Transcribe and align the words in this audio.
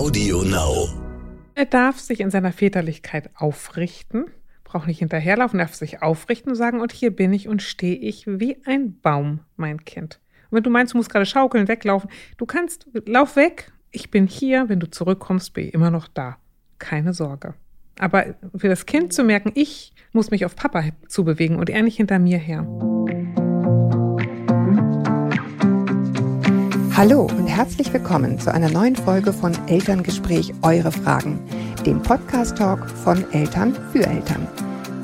Audio 0.00 0.42
Now. 0.44 0.88
Er 1.54 1.66
darf 1.66 2.00
sich 2.00 2.20
in 2.20 2.30
seiner 2.30 2.52
Väterlichkeit 2.52 3.28
aufrichten, 3.34 4.24
braucht 4.64 4.86
nicht 4.86 5.00
hinterherlaufen, 5.00 5.58
darf 5.58 5.74
sich 5.74 6.00
aufrichten 6.00 6.52
und 6.52 6.56
sagen, 6.56 6.80
und 6.80 6.90
hier 6.90 7.14
bin 7.14 7.34
ich 7.34 7.48
und 7.48 7.60
stehe 7.60 7.96
ich 7.96 8.26
wie 8.26 8.56
ein 8.64 8.98
Baum, 9.02 9.40
mein 9.56 9.84
Kind. 9.84 10.18
Und 10.48 10.56
wenn 10.56 10.62
du 10.62 10.70
meinst, 10.70 10.94
du 10.94 10.96
musst 10.96 11.10
gerade 11.10 11.26
schaukeln, 11.26 11.68
weglaufen, 11.68 12.08
du 12.38 12.46
kannst, 12.46 12.86
lauf 13.04 13.36
weg, 13.36 13.72
ich 13.90 14.10
bin 14.10 14.26
hier, 14.26 14.70
wenn 14.70 14.80
du 14.80 14.90
zurückkommst, 14.90 15.52
bin 15.52 15.66
ich 15.66 15.74
immer 15.74 15.90
noch 15.90 16.08
da. 16.08 16.38
Keine 16.78 17.12
Sorge. 17.12 17.52
Aber 17.98 18.24
für 18.56 18.68
das 18.68 18.86
Kind 18.86 19.12
zu 19.12 19.22
merken, 19.22 19.52
ich 19.54 19.92
muss 20.12 20.30
mich 20.30 20.46
auf 20.46 20.56
Papa 20.56 20.82
zubewegen 21.08 21.56
und 21.56 21.68
er 21.68 21.82
nicht 21.82 21.98
hinter 21.98 22.18
mir 22.18 22.38
her. 22.38 22.66
Hallo 27.00 27.22
und 27.22 27.46
herzlich 27.46 27.90
willkommen 27.94 28.38
zu 28.38 28.52
einer 28.52 28.68
neuen 28.68 28.94
Folge 28.94 29.32
von 29.32 29.56
Elterngespräch 29.68 30.52
Eure 30.60 30.92
Fragen, 30.92 31.40
dem 31.86 32.02
Podcast-Talk 32.02 32.90
von 32.90 33.24
Eltern 33.32 33.74
für 33.90 34.06
Eltern. 34.06 34.46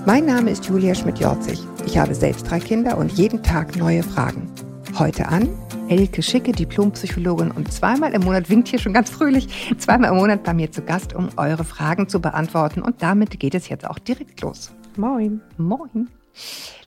Mein 0.04 0.26
Name 0.26 0.50
ist 0.50 0.66
Julia 0.66 0.94
Schmidt-Jorzig. 0.94 1.58
Ich 1.86 1.96
habe 1.96 2.14
selbst 2.14 2.50
drei 2.50 2.60
Kinder 2.60 2.98
und 2.98 3.12
jeden 3.12 3.42
Tag 3.42 3.76
neue 3.76 4.02
Fragen. 4.02 4.52
Heute 4.98 5.26
an 5.28 5.48
Elke 5.88 6.22
Schicke, 6.22 6.52
Diplompsychologin 6.52 7.50
und 7.50 7.72
zweimal 7.72 8.12
im 8.12 8.24
Monat, 8.24 8.50
winkt 8.50 8.68
hier 8.68 8.78
schon 8.78 8.92
ganz 8.92 9.08
fröhlich, 9.08 9.48
zweimal 9.78 10.10
im 10.10 10.18
Monat 10.18 10.44
bei 10.44 10.52
mir 10.52 10.70
zu 10.70 10.82
Gast, 10.82 11.14
um 11.14 11.30
eure 11.38 11.64
Fragen 11.64 12.10
zu 12.10 12.20
beantworten. 12.20 12.82
Und 12.82 13.02
damit 13.02 13.40
geht 13.40 13.54
es 13.54 13.70
jetzt 13.70 13.88
auch 13.88 13.98
direkt 13.98 14.42
los. 14.42 14.70
Moin. 14.98 15.40
Moin. 15.56 16.10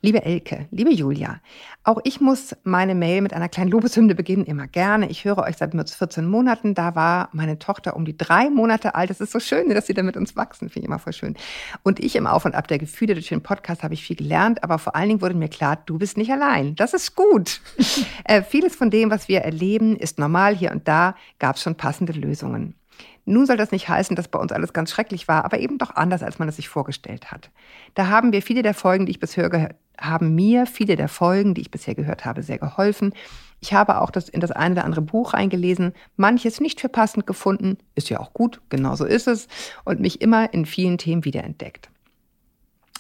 Liebe 0.02 0.24
Elke, 0.24 0.68
liebe 0.72 0.92
Julia, 0.92 1.42
auch 1.84 2.00
ich 2.06 2.22
muss 2.22 2.56
meine 2.64 2.96
Mail 2.96 3.20
mit 3.20 3.34
einer 3.34 3.50
kleinen 3.50 3.70
Lobeshymne 3.70 4.16
beginnen, 4.16 4.46
immer 4.46 4.66
gerne. 4.66 5.10
Ich 5.10 5.26
höre 5.26 5.40
euch 5.40 5.58
seit 5.58 5.74
14 5.74 6.26
Monaten. 6.26 6.74
Da 6.74 6.96
war 6.96 7.28
meine 7.34 7.60
Tochter 7.60 7.98
um 7.98 8.06
die 8.06 8.18
drei 8.18 8.50
Monate 8.50 8.96
alt. 8.96 9.10
Das 9.10 9.20
ist 9.20 9.34
so 9.34 9.42
schön, 9.42 9.70
dass 9.70 9.88
sie 9.88 9.94
da 9.94 10.02
mit 10.02 10.16
uns 10.16 10.38
wachsen, 10.38 10.70
finde 10.70 10.80
ich 10.80 10.86
immer 10.86 11.00
voll 11.00 11.12
schön. 11.12 11.36
Und 11.84 12.00
ich 12.00 12.16
im 12.16 12.28
Auf 12.28 12.46
und 12.46 12.56
Ab 12.56 12.68
der 12.70 12.80
Gefühle 12.80 13.14
durch 13.14 13.28
den 13.28 13.44
Podcast 13.44 13.84
habe 13.84 13.94
ich 13.94 14.04
viel 14.04 14.16
gelernt, 14.16 14.64
aber 14.64 14.80
vor 14.80 14.96
allen 14.96 15.10
Dingen 15.10 15.22
wurde 15.22 15.36
mir 15.36 15.50
klar, 15.50 15.78
du 15.86 15.98
bist 15.98 16.16
nicht 16.16 16.32
allein. 16.32 16.76
Das 16.76 16.94
ist 16.94 17.16
gut. 17.16 17.60
äh, 18.24 18.42
vieles 18.42 18.78
von 18.78 18.90
dem, 18.90 19.12
was 19.12 19.28
wir 19.28 19.42
erleben, 19.42 19.98
ist 19.98 20.18
normal. 20.18 20.56
Hier 20.56 20.72
und 20.72 20.88
da 20.88 21.16
gab 21.40 21.58
es 21.58 21.62
schon 21.62 21.76
passende 21.76 22.14
Lösungen. 22.14 22.79
Nun 23.30 23.46
soll 23.46 23.58
das 23.58 23.72
nicht 23.72 23.88
heißen, 23.88 24.16
dass 24.16 24.28
bei 24.28 24.40
uns 24.40 24.52
alles 24.52 24.74
ganz 24.74 24.92
schrecklich 24.92 25.28
war, 25.28 25.46
aber 25.46 25.60
eben 25.60 25.78
doch 25.78 25.96
anders, 25.96 26.24
als 26.24 26.40
man 26.40 26.50
es 26.50 26.56
sich 26.56 26.70
vorgestellt 26.70 27.32
hat. 27.32 27.50
Da 27.96 28.08
haben 28.08 28.32
wir 28.32 28.42
viele 28.42 28.64
der 28.64 28.74
Folgen, 28.74 29.06
die 29.06 29.12
ich 29.12 29.20
bisher 29.20 29.50
gehört 29.50 29.76
haben 30.00 30.36
mir 30.36 30.66
viele 30.66 30.96
der 30.96 31.10
Folgen, 31.10 31.54
die 31.54 31.62
ich 31.62 31.72
bisher 31.72 31.96
gehört 31.96 32.26
habe, 32.26 32.44
sehr 32.44 32.58
geholfen. 32.58 33.14
Ich 33.60 33.74
habe 33.74 34.02
auch 34.02 34.12
das 34.12 34.30
in 34.30 34.40
das 34.40 34.52
eine 34.52 34.76
oder 34.76 34.86
andere 34.86 35.02
Buch 35.02 35.34
eingelesen, 35.34 35.94
manches 36.16 36.62
nicht 36.62 36.80
für 36.80 36.90
passend 36.90 37.28
gefunden, 37.28 37.78
ist 37.96 38.10
ja 38.10 38.20
auch 38.20 38.34
gut, 38.34 38.62
genau 38.70 38.96
so 38.96 39.06
ist 39.06 39.28
es, 39.28 39.48
und 39.84 40.00
mich 40.00 40.22
immer 40.22 40.54
in 40.54 40.66
vielen 40.66 40.98
Themen 40.98 41.26
wiederentdeckt. 41.26 41.90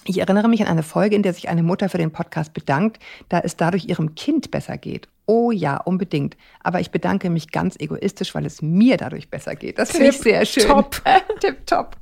Ich 0.05 0.19
erinnere 0.19 0.47
mich 0.47 0.61
an 0.61 0.67
eine 0.67 0.83
Folge, 0.83 1.15
in 1.15 1.23
der 1.23 1.33
sich 1.33 1.49
eine 1.49 1.63
Mutter 1.63 1.87
für 1.89 1.97
den 1.97 2.11
Podcast 2.11 2.53
bedankt, 2.53 2.99
da 3.29 3.39
es 3.39 3.55
dadurch 3.55 3.85
ihrem 3.85 4.15
Kind 4.15 4.51
besser 4.51 4.77
geht. 4.77 5.07
Oh 5.31 5.51
ja, 5.51 5.77
unbedingt. 5.77 6.35
Aber 6.59 6.79
ich 6.79 6.89
bedanke 6.89 7.29
mich 7.29 7.51
ganz 7.51 7.75
egoistisch, 7.79 8.33
weil 8.33 8.47
es 8.47 8.63
mir 8.63 8.97
dadurch 8.97 9.29
besser 9.29 9.53
geht. 9.53 9.77
Das 9.77 9.91
finde 9.91 10.07
ich 10.07 10.17
sehr 10.17 10.43
schön. 10.43 10.65
Top. 10.65 11.03
Tipp 11.39 11.67
top. 11.67 11.97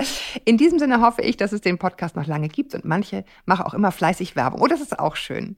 In 0.45 0.57
diesem 0.57 0.79
Sinne 0.79 1.01
hoffe 1.01 1.23
ich, 1.23 1.35
dass 1.35 1.51
es 1.51 1.59
den 1.59 1.77
Podcast 1.77 2.15
noch 2.15 2.25
lange 2.25 2.47
gibt 2.47 2.73
und 2.73 2.85
manche 2.85 3.25
machen 3.45 3.65
auch 3.65 3.73
immer 3.73 3.91
fleißig 3.91 4.37
Werbung. 4.37 4.61
Oh, 4.61 4.67
das 4.67 4.79
ist 4.79 4.97
auch 4.97 5.17
schön. 5.17 5.57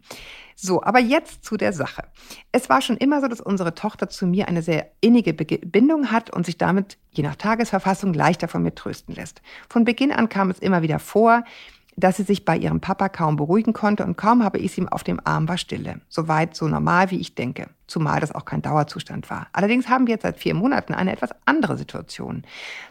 So, 0.55 0.81
aber 0.81 0.97
jetzt 0.97 1.45
zu 1.45 1.57
der 1.57 1.71
Sache. 1.71 2.05
Es 2.51 2.69
war 2.69 2.81
schon 2.81 2.97
immer 2.97 3.21
so, 3.21 3.27
dass 3.27 3.39
unsere 3.39 3.75
Tochter 3.75 4.09
zu 4.09 4.25
mir 4.25 4.47
eine 4.47 4.63
sehr 4.63 4.89
innige 4.99 5.35
Bindung 5.35 6.11
hat 6.11 6.31
und 6.31 6.47
sich 6.47 6.57
damit, 6.57 6.97
je 7.11 7.21
nach 7.21 7.35
Tagesverfassung, 7.35 8.15
leichter 8.15 8.47
von 8.47 8.63
mir 8.63 8.73
trösten 8.73 9.13
lässt. 9.13 9.43
Von 9.69 9.83
Beginn 9.83 10.11
an 10.11 10.27
kam 10.27 10.49
es 10.49 10.57
immer 10.57 10.81
wieder 10.81 10.97
vor, 10.97 11.43
dass 11.99 12.17
sie 12.17 12.23
sich 12.23 12.45
bei 12.45 12.57
ihrem 12.57 12.81
Papa 12.81 13.09
kaum 13.09 13.35
beruhigen 13.35 13.73
konnte 13.73 14.05
und 14.05 14.17
kaum 14.17 14.43
habe 14.43 14.57
ich 14.57 14.71
sie 14.71 14.87
auf 14.87 15.03
dem 15.03 15.19
Arm 15.23 15.47
war 15.47 15.57
Stille. 15.57 16.01
Soweit 16.09 16.55
so 16.55 16.67
normal, 16.67 17.11
wie 17.11 17.19
ich 17.19 17.35
denke. 17.35 17.67
Zumal 17.87 18.19
das 18.19 18.33
auch 18.33 18.45
kein 18.45 18.61
Dauerzustand 18.61 19.29
war. 19.29 19.47
Allerdings 19.53 19.89
haben 19.89 20.07
wir 20.07 20.13
jetzt 20.13 20.23
seit 20.23 20.37
vier 20.37 20.53
Monaten 20.53 20.93
eine 20.93 21.11
etwas 21.11 21.31
andere 21.45 21.77
Situation. 21.77 22.43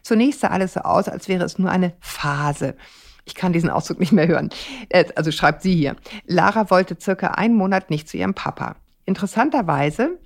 Zunächst 0.03 0.41
sah 0.41 0.49
alles 0.49 0.75
so 0.75 0.81
aus, 0.81 1.09
als 1.09 1.29
wäre 1.29 1.45
es 1.45 1.59
nur 1.59 1.71
eine 1.71 1.95
Phase. 2.01 2.77
Ich 3.25 3.35
kann 3.35 3.53
diesen 3.53 3.71
Ausdruck 3.71 4.01
nicht 4.01 4.13
mehr 4.13 4.27
hören. 4.27 4.51
Äh, 4.89 5.05
also 5.15 5.31
schreibt 5.31 5.63
sie 5.63 5.75
hier. 5.75 5.97
Lara 6.27 6.71
wollte 6.71 6.97
circa 7.01 7.29
einen 7.29 7.55
Monat 7.55 7.91
nicht 7.91 8.09
zu 8.09 8.17
ihrem 8.17 8.35
Papa. 8.35 8.77
Interessanterweise 9.05 10.19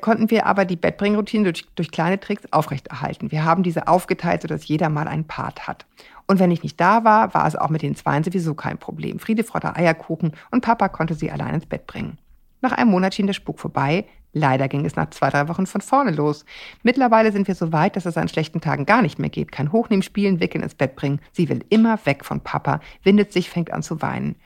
konnten 0.00 0.30
wir 0.30 0.46
aber 0.46 0.64
die 0.64 0.76
Bettbringroutine 0.76 1.44
durch, 1.44 1.66
durch 1.74 1.90
kleine 1.90 2.18
Tricks 2.18 2.42
aufrechterhalten. 2.50 3.30
Wir 3.30 3.44
haben 3.44 3.62
diese 3.62 3.88
aufgeteilt, 3.88 4.42
sodass 4.42 4.68
jeder 4.68 4.88
mal 4.88 5.08
einen 5.08 5.26
Part 5.26 5.66
hat. 5.66 5.86
Und 6.26 6.40
wenn 6.40 6.50
ich 6.50 6.62
nicht 6.62 6.80
da 6.80 7.04
war, 7.04 7.34
war 7.34 7.46
es 7.46 7.56
auch 7.56 7.70
mit 7.70 7.82
den 7.82 7.94
Zweien 7.94 8.24
sowieso 8.24 8.54
kein 8.54 8.78
Problem. 8.78 9.18
Friede, 9.18 9.44
Freude, 9.44 9.76
Eierkuchen 9.76 10.32
und 10.50 10.60
Papa 10.60 10.88
konnte 10.88 11.14
sie 11.14 11.30
allein 11.30 11.54
ins 11.54 11.66
Bett 11.66 11.86
bringen. 11.86 12.18
Nach 12.62 12.72
einem 12.72 12.90
Monat 12.90 13.14
schien 13.14 13.26
der 13.26 13.34
Spuk 13.34 13.60
vorbei. 13.60 14.06
Leider 14.32 14.68
ging 14.68 14.84
es 14.84 14.96
nach 14.96 15.10
zwei, 15.10 15.30
drei 15.30 15.48
Wochen 15.48 15.66
von 15.66 15.80
vorne 15.80 16.10
los. 16.10 16.44
Mittlerweile 16.82 17.32
sind 17.32 17.48
wir 17.48 17.54
so 17.54 17.72
weit, 17.72 17.96
dass 17.96 18.06
es 18.06 18.16
an 18.16 18.28
schlechten 18.28 18.60
Tagen 18.60 18.84
gar 18.86 19.02
nicht 19.02 19.18
mehr 19.18 19.30
geht. 19.30 19.52
Kein 19.52 19.72
Hochnehmen, 19.72 20.02
Spielen, 20.02 20.40
Wickeln, 20.40 20.62
ins 20.62 20.74
Bett 20.74 20.96
bringen. 20.96 21.20
Sie 21.32 21.48
will 21.48 21.64
immer 21.70 21.98
weg 22.04 22.24
von 22.24 22.40
Papa, 22.40 22.80
windet 23.02 23.32
sich, 23.32 23.48
fängt 23.48 23.72
an 23.72 23.82
zu 23.82 24.02
weinen. 24.02 24.36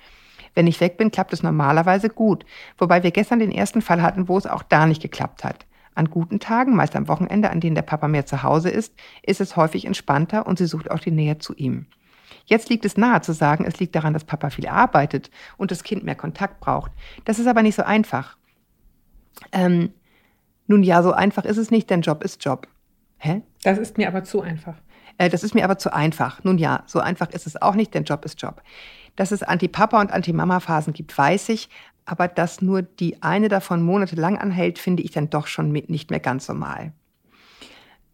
Wenn 0.55 0.66
ich 0.66 0.81
weg 0.81 0.97
bin, 0.97 1.11
klappt 1.11 1.33
es 1.33 1.43
normalerweise 1.43 2.09
gut. 2.09 2.44
Wobei 2.78 3.03
wir 3.03 3.11
gestern 3.11 3.38
den 3.38 3.53
ersten 3.53 3.83
Fall 3.83 4.03
hatten, 4.03 4.28
wo 4.28 4.37
es 4.37 4.47
auch 4.47 4.62
da 4.62 4.87
nicht 4.87 5.03
geklappt 5.03 5.44
hat. 5.44 5.66
An 5.94 6.11
guten 6.11 6.41
Tagen, 6.41 6.77
meist 6.77 6.97
am 6.97 7.09
Wochenende, 7.09 7.50
an 7.50 7.61
denen 7.61 7.75
der 7.75 7.83
Papa 7.83 8.09
mehr 8.09 8.27
zu 8.27 8.43
Hause 8.43 8.71
ist, 8.71 8.94
ist 9.22 9.41
es 9.41 9.56
häufig 9.56 9.84
entspannter 9.84 10.47
und 10.47 10.59
sie 10.59 10.66
sucht 10.66 10.91
auch 10.91 11.00
die 11.00 11.11
Nähe 11.11 11.38
zu 11.38 11.55
ihm. 11.55 11.87
Jetzt 12.47 12.69
liegt 12.69 12.84
es 12.84 12.97
nahe 12.97 13.21
zu 13.21 13.33
sagen, 13.33 13.65
es 13.65 13.78
liegt 13.78 13.94
daran, 13.94 14.12
dass 14.12 14.25
Papa 14.25 14.50
viel 14.50 14.66
arbeitet 14.66 15.31
und 15.56 15.71
das 15.71 15.83
Kind 15.83 16.05
mehr 16.05 16.15
Kontakt 16.15 16.61
braucht. 16.61 16.93
Das 17.25 17.38
ist 17.38 17.47
aber 17.47 17.62
nicht 17.62 17.75
so 17.75 17.82
einfach. 17.82 18.37
Ähm, 19.53 19.93
nun 20.67 20.82
ja, 20.82 21.03
so 21.03 21.12
einfach 21.12 21.44
ist 21.44 21.56
es 21.56 21.71
nicht, 21.71 21.91
denn 21.91 22.03
Job 22.03 22.22
ist 22.22 22.44
Job. 22.44 22.69
Hä? 23.19 23.43
Das 23.62 23.78
ist 23.78 23.99
mir 23.99 24.09
aber 24.09 24.25
zu 24.25 24.41
einfach. 24.41 24.77
Äh, 25.19 25.28
das 25.28 25.43
ist 25.43 25.55
mir 25.55 25.65
aber 25.65 25.78
zu 25.78 25.93
einfach. 25.93 26.43
Nun 26.44 26.59
ja, 26.59 26.82
so 26.87 27.00
einfach 27.00 27.31
ist 27.31 27.47
es 27.47 27.61
auch 27.61 27.75
nicht, 27.75 27.94
denn 27.94 28.05
Job 28.05 28.25
ist 28.25 28.41
Job. 28.41 28.62
Dass 29.16 29.32
es 29.32 29.43
Anti-Papa- 29.43 30.00
und 30.00 30.12
Anti-Mama-Phasen 30.12 30.93
gibt, 30.93 31.16
weiß 31.16 31.50
ich 31.50 31.69
aber 32.10 32.26
dass 32.26 32.60
nur 32.60 32.82
die 32.82 33.22
eine 33.22 33.48
davon 33.48 33.82
monatelang 33.82 34.37
anhält, 34.37 34.81
finde 34.81 35.04
ich 35.04 35.12
dann 35.12 35.31
doch 35.31 35.47
schon 35.47 35.71
nicht 35.71 36.10
mehr 36.10 36.19
ganz 36.19 36.48
normal. 36.48 36.93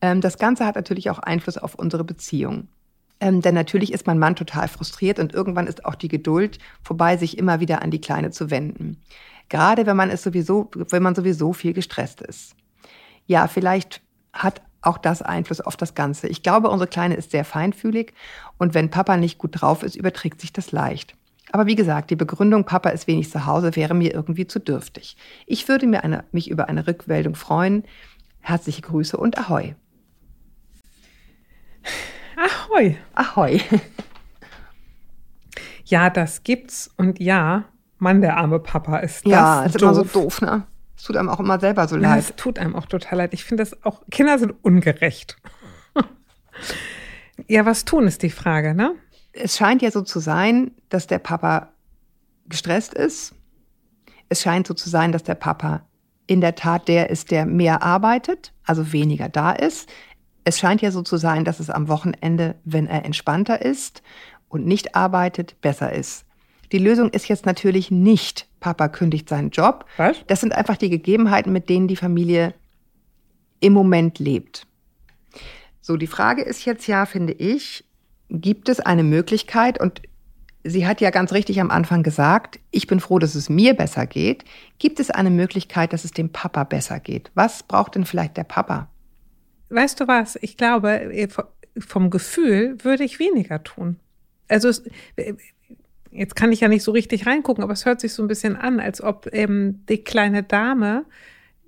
Ähm, 0.02 0.20
das 0.20 0.36
Ganze 0.36 0.66
hat 0.66 0.76
natürlich 0.76 1.08
auch 1.08 1.18
Einfluss 1.18 1.56
auf 1.56 1.74
unsere 1.74 2.04
Beziehung. 2.04 2.68
Ähm, 3.20 3.40
denn 3.40 3.54
natürlich 3.54 3.94
ist 3.94 4.06
mein 4.06 4.18
Mann 4.18 4.36
total 4.36 4.68
frustriert 4.68 5.18
und 5.18 5.32
irgendwann 5.32 5.66
ist 5.66 5.86
auch 5.86 5.94
die 5.94 6.08
Geduld 6.08 6.58
vorbei, 6.82 7.16
sich 7.16 7.38
immer 7.38 7.60
wieder 7.60 7.80
an 7.80 7.90
die 7.90 8.00
Kleine 8.00 8.30
zu 8.30 8.50
wenden. 8.50 9.00
Gerade 9.48 9.86
wenn 9.86 9.96
man 9.96 10.10
es 10.10 10.22
sowieso, 10.22 10.70
wenn 10.74 11.02
man 11.02 11.14
sowieso 11.14 11.54
viel 11.54 11.72
gestresst 11.72 12.20
ist. 12.20 12.54
Ja, 13.24 13.48
vielleicht 13.48 14.02
hat 14.34 14.60
auch 14.82 14.98
das 14.98 15.22
Einfluss 15.22 15.60
auf 15.60 15.76
das 15.76 15.94
Ganze. 15.94 16.28
Ich 16.28 16.42
glaube, 16.42 16.68
unsere 16.68 16.88
Kleine 16.88 17.14
ist 17.16 17.30
sehr 17.30 17.44
feinfühlig 17.44 18.12
und 18.58 18.74
wenn 18.74 18.90
Papa 18.90 19.16
nicht 19.16 19.38
gut 19.38 19.60
drauf 19.60 19.82
ist, 19.82 19.96
überträgt 19.96 20.40
sich 20.40 20.52
das 20.52 20.72
leicht. 20.72 21.14
Aber 21.52 21.66
wie 21.66 21.76
gesagt, 21.76 22.10
die 22.10 22.16
Begründung, 22.16 22.64
Papa 22.64 22.90
ist 22.90 23.06
wenig 23.06 23.30
zu 23.30 23.46
Hause, 23.46 23.76
wäre 23.76 23.94
mir 23.94 24.12
irgendwie 24.12 24.46
zu 24.46 24.58
dürftig. 24.58 25.16
Ich 25.46 25.68
würde 25.68 25.86
mir 25.86 26.02
eine, 26.04 26.24
mich 26.32 26.50
über 26.50 26.68
eine 26.68 26.86
Rückmeldung 26.86 27.34
freuen. 27.36 27.84
Herzliche 28.40 28.82
Grüße 28.82 29.16
und 29.16 29.38
Ahoi. 29.38 29.74
Ahoi. 32.36 32.96
Ahoi. 33.14 33.60
Ja, 35.84 36.10
das 36.10 36.42
gibt's. 36.42 36.90
Und 36.96 37.20
ja, 37.20 37.64
Mann, 37.98 38.20
der 38.20 38.36
arme 38.36 38.58
Papa 38.58 38.98
ist 38.98 39.24
das 39.24 39.32
Ja, 39.32 39.62
ist 39.64 39.76
doof. 39.76 39.82
immer 39.82 39.94
so 39.94 40.04
doof, 40.04 40.40
ne? 40.42 40.66
Es 40.96 41.02
tut 41.02 41.16
einem 41.16 41.28
auch 41.28 41.40
immer 41.40 41.60
selber 41.60 41.86
so 41.88 41.96
leid. 41.96 42.18
Es 42.18 42.36
tut 42.36 42.58
einem 42.58 42.74
auch 42.74 42.86
total 42.86 43.18
leid. 43.18 43.34
Ich 43.34 43.44
finde 43.44 43.62
das 43.62 43.84
auch, 43.84 44.02
Kinder 44.10 44.38
sind 44.38 44.52
ungerecht. 44.62 45.36
ja, 47.48 47.66
was 47.66 47.84
tun 47.84 48.06
ist 48.06 48.22
die 48.22 48.30
Frage, 48.30 48.74
ne? 48.74 48.94
es 49.36 49.56
scheint 49.56 49.82
ja 49.82 49.90
so 49.90 50.02
zu 50.02 50.18
sein, 50.18 50.72
dass 50.88 51.06
der 51.06 51.18
Papa 51.18 51.68
gestresst 52.48 52.94
ist. 52.94 53.34
Es 54.28 54.42
scheint 54.42 54.66
so 54.66 54.74
zu 54.74 54.88
sein, 54.88 55.12
dass 55.12 55.22
der 55.22 55.34
Papa 55.34 55.82
in 56.26 56.40
der 56.40 56.54
Tat 56.54 56.88
der 56.88 57.10
ist, 57.10 57.30
der 57.30 57.46
mehr 57.46 57.82
arbeitet, 57.82 58.52
also 58.64 58.92
weniger 58.92 59.28
da 59.28 59.52
ist. 59.52 59.88
Es 60.44 60.58
scheint 60.58 60.82
ja 60.82 60.90
so 60.90 61.02
zu 61.02 61.16
sein, 61.16 61.44
dass 61.44 61.60
es 61.60 61.70
am 61.70 61.88
Wochenende, 61.88 62.56
wenn 62.64 62.86
er 62.86 63.04
entspannter 63.04 63.62
ist 63.62 64.02
und 64.48 64.66
nicht 64.66 64.94
arbeitet, 64.94 65.60
besser 65.60 65.92
ist. 65.92 66.24
Die 66.72 66.78
Lösung 66.78 67.10
ist 67.10 67.28
jetzt 67.28 67.46
natürlich 67.46 67.90
nicht, 67.90 68.46
Papa 68.60 68.88
kündigt 68.88 69.28
seinen 69.28 69.50
Job. 69.50 69.84
Was? 69.96 70.16
Das 70.26 70.40
sind 70.40 70.52
einfach 70.52 70.76
die 70.76 70.90
Gegebenheiten, 70.90 71.52
mit 71.52 71.68
denen 71.68 71.88
die 71.88 71.96
Familie 71.96 72.54
im 73.60 73.72
Moment 73.72 74.18
lebt. 74.18 74.66
So, 75.80 75.96
die 75.96 76.06
Frage 76.06 76.42
ist 76.42 76.64
jetzt 76.64 76.86
ja, 76.86 77.06
finde 77.06 77.32
ich, 77.32 77.84
gibt 78.28 78.68
es 78.68 78.80
eine 78.80 79.04
Möglichkeit, 79.04 79.80
und 79.80 80.02
sie 80.64 80.86
hat 80.86 81.00
ja 81.00 81.10
ganz 81.10 81.32
richtig 81.32 81.60
am 81.60 81.70
Anfang 81.70 82.02
gesagt, 82.02 82.58
ich 82.70 82.86
bin 82.86 83.00
froh, 83.00 83.18
dass 83.18 83.34
es 83.34 83.48
mir 83.48 83.74
besser 83.74 84.06
geht. 84.06 84.44
Gibt 84.78 84.98
es 84.98 85.10
eine 85.10 85.30
Möglichkeit, 85.30 85.92
dass 85.92 86.04
es 86.04 86.10
dem 86.10 86.30
Papa 86.30 86.64
besser 86.64 86.98
geht? 86.98 87.30
Was 87.34 87.62
braucht 87.62 87.94
denn 87.94 88.04
vielleicht 88.04 88.36
der 88.36 88.44
Papa? 88.44 88.88
weißt 89.68 90.00
du 90.00 90.08
was? 90.08 90.38
Ich 90.42 90.56
glaube, 90.56 90.90
äh, 91.12 91.28
vom 91.78 92.10
Gefühl 92.10 92.76
würde 92.82 93.04
ich 93.04 93.18
weniger 93.18 93.62
tun. 93.62 93.98
Also 94.48 94.70
äh, 95.16 95.34
jetzt 96.16 96.36
kann 96.36 96.52
ich 96.52 96.60
ja 96.60 96.68
nicht 96.68 96.82
so 96.82 96.92
richtig 96.92 97.26
reingucken, 97.26 97.62
aber 97.62 97.72
es 97.72 97.86
hört 97.86 98.00
sich 98.00 98.12
so 98.12 98.22
ein 98.22 98.28
bisschen 98.28 98.56
an, 98.56 98.80
als 98.80 99.02
ob 99.02 99.28
ähm, 99.32 99.84
die 99.88 100.02
kleine 100.02 100.42
Dame 100.42 101.04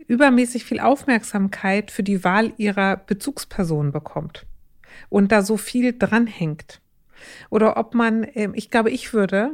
übermäßig 0.07 0.65
viel 0.65 0.81
Aufmerksamkeit 0.81 1.91
für 1.91 2.03
die 2.03 2.25
Wahl 2.25 2.53
ihrer 2.57 2.97
Bezugsperson 2.97 3.93
bekommt 3.93 4.47
und 5.09 5.33
da 5.33 5.43
so 5.43 5.57
viel 5.57 5.97
dranhängt. 5.97 6.81
Oder 7.51 7.77
ob 7.77 7.95
man, 7.95 8.25
äh, 8.25 8.49
ich 8.55 8.71
glaube, 8.71 8.91
ich 8.91 9.13
würde 9.13 9.53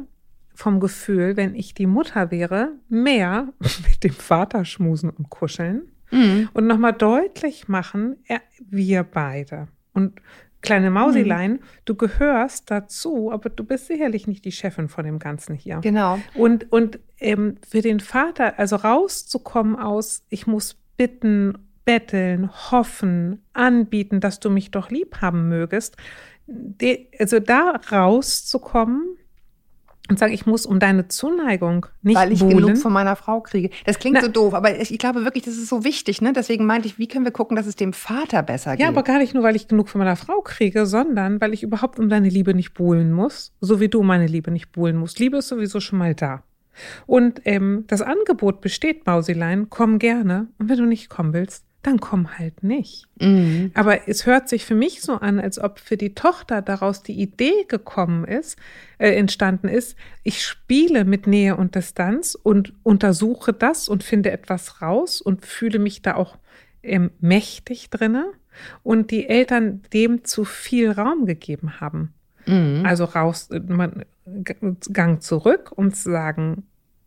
vom 0.54 0.78
Gefühl, 0.80 1.36
wenn 1.36 1.54
ich 1.54 1.74
die 1.74 1.86
Mutter 1.86 2.30
wäre, 2.30 2.72
mehr 2.88 3.52
mit 3.58 4.04
dem 4.04 4.14
Vater 4.14 4.64
schmusen 4.64 5.10
und 5.10 5.30
kuscheln 5.30 5.82
mhm. 6.10 6.48
und 6.52 6.66
nochmal 6.66 6.92
deutlich 6.92 7.68
machen, 7.68 8.16
ja, 8.28 8.40
wir 8.60 9.02
beide. 9.02 9.68
Und 9.92 10.20
kleine 10.64 10.90
Mausilein, 10.90 11.52
mhm. 11.52 11.60
du 11.84 11.94
gehörst 11.94 12.70
dazu, 12.70 13.30
aber 13.30 13.50
du 13.50 13.62
bist 13.62 13.86
sicherlich 13.86 14.26
nicht 14.26 14.44
die 14.44 14.52
Chefin 14.52 14.88
von 14.88 15.04
dem 15.04 15.18
Ganzen 15.18 15.54
hier. 15.54 15.78
Genau. 15.80 16.18
Und, 16.34 16.72
und 16.72 16.98
ähm, 17.20 17.56
für 17.68 17.82
den 17.82 18.00
Vater, 18.00 18.58
also 18.58 18.76
rauszukommen 18.76 19.76
aus, 19.76 20.24
ich 20.30 20.46
muss 20.46 20.76
bitten, 20.96 21.58
betteln, 21.84 22.50
hoffen, 22.70 23.42
anbieten, 23.52 24.20
dass 24.20 24.40
du 24.40 24.50
mich 24.50 24.70
doch 24.70 24.90
lieb 24.90 25.20
haben 25.20 25.48
mögest, 25.48 25.96
de, 26.46 27.06
also 27.18 27.40
da 27.40 27.80
rauszukommen, 27.90 29.13
und 30.10 30.18
sage, 30.18 30.34
ich 30.34 30.44
muss 30.44 30.66
um 30.66 30.78
deine 30.78 31.08
Zuneigung 31.08 31.86
nicht 32.02 32.16
Weil 32.16 32.30
ich 32.32 32.40
buhlen. 32.40 32.58
genug 32.58 32.78
von 32.78 32.92
meiner 32.92 33.16
Frau 33.16 33.40
kriege. 33.40 33.70
Das 33.86 33.98
klingt 33.98 34.16
Na, 34.16 34.20
so 34.20 34.28
doof, 34.28 34.52
aber 34.52 34.78
ich, 34.78 34.90
ich, 34.90 34.98
glaube 34.98 35.24
wirklich, 35.24 35.44
das 35.44 35.54
ist 35.54 35.68
so 35.68 35.82
wichtig. 35.82 36.20
Ne? 36.20 36.34
Deswegen 36.34 36.66
meinte 36.66 36.86
ich, 36.88 36.98
wie 36.98 37.08
können 37.08 37.24
wir 37.24 37.32
gucken, 37.32 37.56
dass 37.56 37.66
es 37.66 37.76
dem 37.76 37.94
Vater 37.94 38.42
besser 38.42 38.72
geht? 38.72 38.80
Ja, 38.80 38.88
aber 38.88 39.02
gar 39.02 39.18
nicht 39.18 39.32
nur, 39.32 39.42
weil 39.42 39.56
ich 39.56 39.66
genug 39.66 39.88
von 39.88 40.00
meiner 40.00 40.16
Frau 40.16 40.42
kriege, 40.42 40.84
sondern 40.84 41.40
weil 41.40 41.54
ich 41.54 41.62
überhaupt 41.62 41.98
um 41.98 42.10
deine 42.10 42.28
Liebe 42.28 42.52
nicht 42.52 42.74
buhlen 42.74 43.12
muss, 43.12 43.54
so 43.60 43.80
wie 43.80 43.88
du 43.88 44.02
meine 44.02 44.26
Liebe 44.26 44.50
nicht 44.50 44.72
buhlen 44.72 44.96
musst. 44.96 45.18
Liebe 45.20 45.38
ist 45.38 45.48
sowieso 45.48 45.80
schon 45.80 45.98
mal 45.98 46.14
da. 46.14 46.42
Und 47.06 47.40
ähm, 47.44 47.84
das 47.86 48.02
Angebot 48.02 48.60
besteht, 48.60 49.06
Mausilein, 49.06 49.70
komm 49.70 49.98
gerne. 49.98 50.48
Und 50.58 50.68
wenn 50.68 50.78
du 50.78 50.86
nicht 50.86 51.08
kommen 51.08 51.32
willst, 51.32 51.64
dann 51.86 52.00
komm 52.00 52.38
halt 52.38 52.62
nicht. 52.62 53.06
Mhm. 53.20 53.70
Aber 53.74 54.08
es 54.08 54.26
hört 54.26 54.48
sich 54.48 54.64
für 54.64 54.74
mich 54.74 55.02
so 55.02 55.14
an, 55.14 55.38
als 55.38 55.58
ob 55.58 55.78
für 55.78 55.96
die 55.96 56.14
Tochter 56.14 56.62
daraus 56.62 57.02
die 57.02 57.20
Idee 57.20 57.64
gekommen 57.68 58.24
ist, 58.24 58.58
äh, 58.98 59.10
entstanden 59.10 59.68
ist, 59.68 59.96
ich 60.22 60.44
spiele 60.44 61.04
mit 61.04 61.26
Nähe 61.26 61.56
und 61.56 61.74
Distanz 61.74 62.34
und 62.34 62.72
untersuche 62.82 63.52
das 63.52 63.88
und 63.88 64.02
finde 64.02 64.30
etwas 64.30 64.80
raus 64.80 65.20
und 65.20 65.44
fühle 65.44 65.78
mich 65.78 66.02
da 66.02 66.16
auch 66.16 66.38
ähm, 66.82 67.10
mächtig 67.20 67.90
drinne 67.90 68.32
und 68.82 69.10
die 69.10 69.28
Eltern 69.28 69.82
dem 69.92 70.24
zu 70.24 70.44
viel 70.44 70.90
Raum 70.90 71.26
gegeben 71.26 71.80
haben. 71.80 72.14
Mhm. 72.46 72.82
Also 72.84 73.04
raus, 73.04 73.50
man, 73.68 74.04
Gang 74.92 75.22
zurück, 75.22 75.72
um 75.74 75.92
zu 75.92 76.10
sagen, 76.10 76.64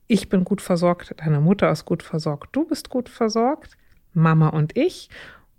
ich 0.07 0.29
bin 0.29 0.43
gut 0.43 0.61
versorgt, 0.61 1.15
deine 1.17 1.41
Mutter 1.41 1.71
ist 1.71 1.85
gut 1.85 2.03
versorgt, 2.03 2.55
du 2.55 2.65
bist 2.65 2.89
gut 2.89 3.09
versorgt 3.09 3.75
Mama 4.17 4.49
und 4.49 4.75
ich 4.75 5.09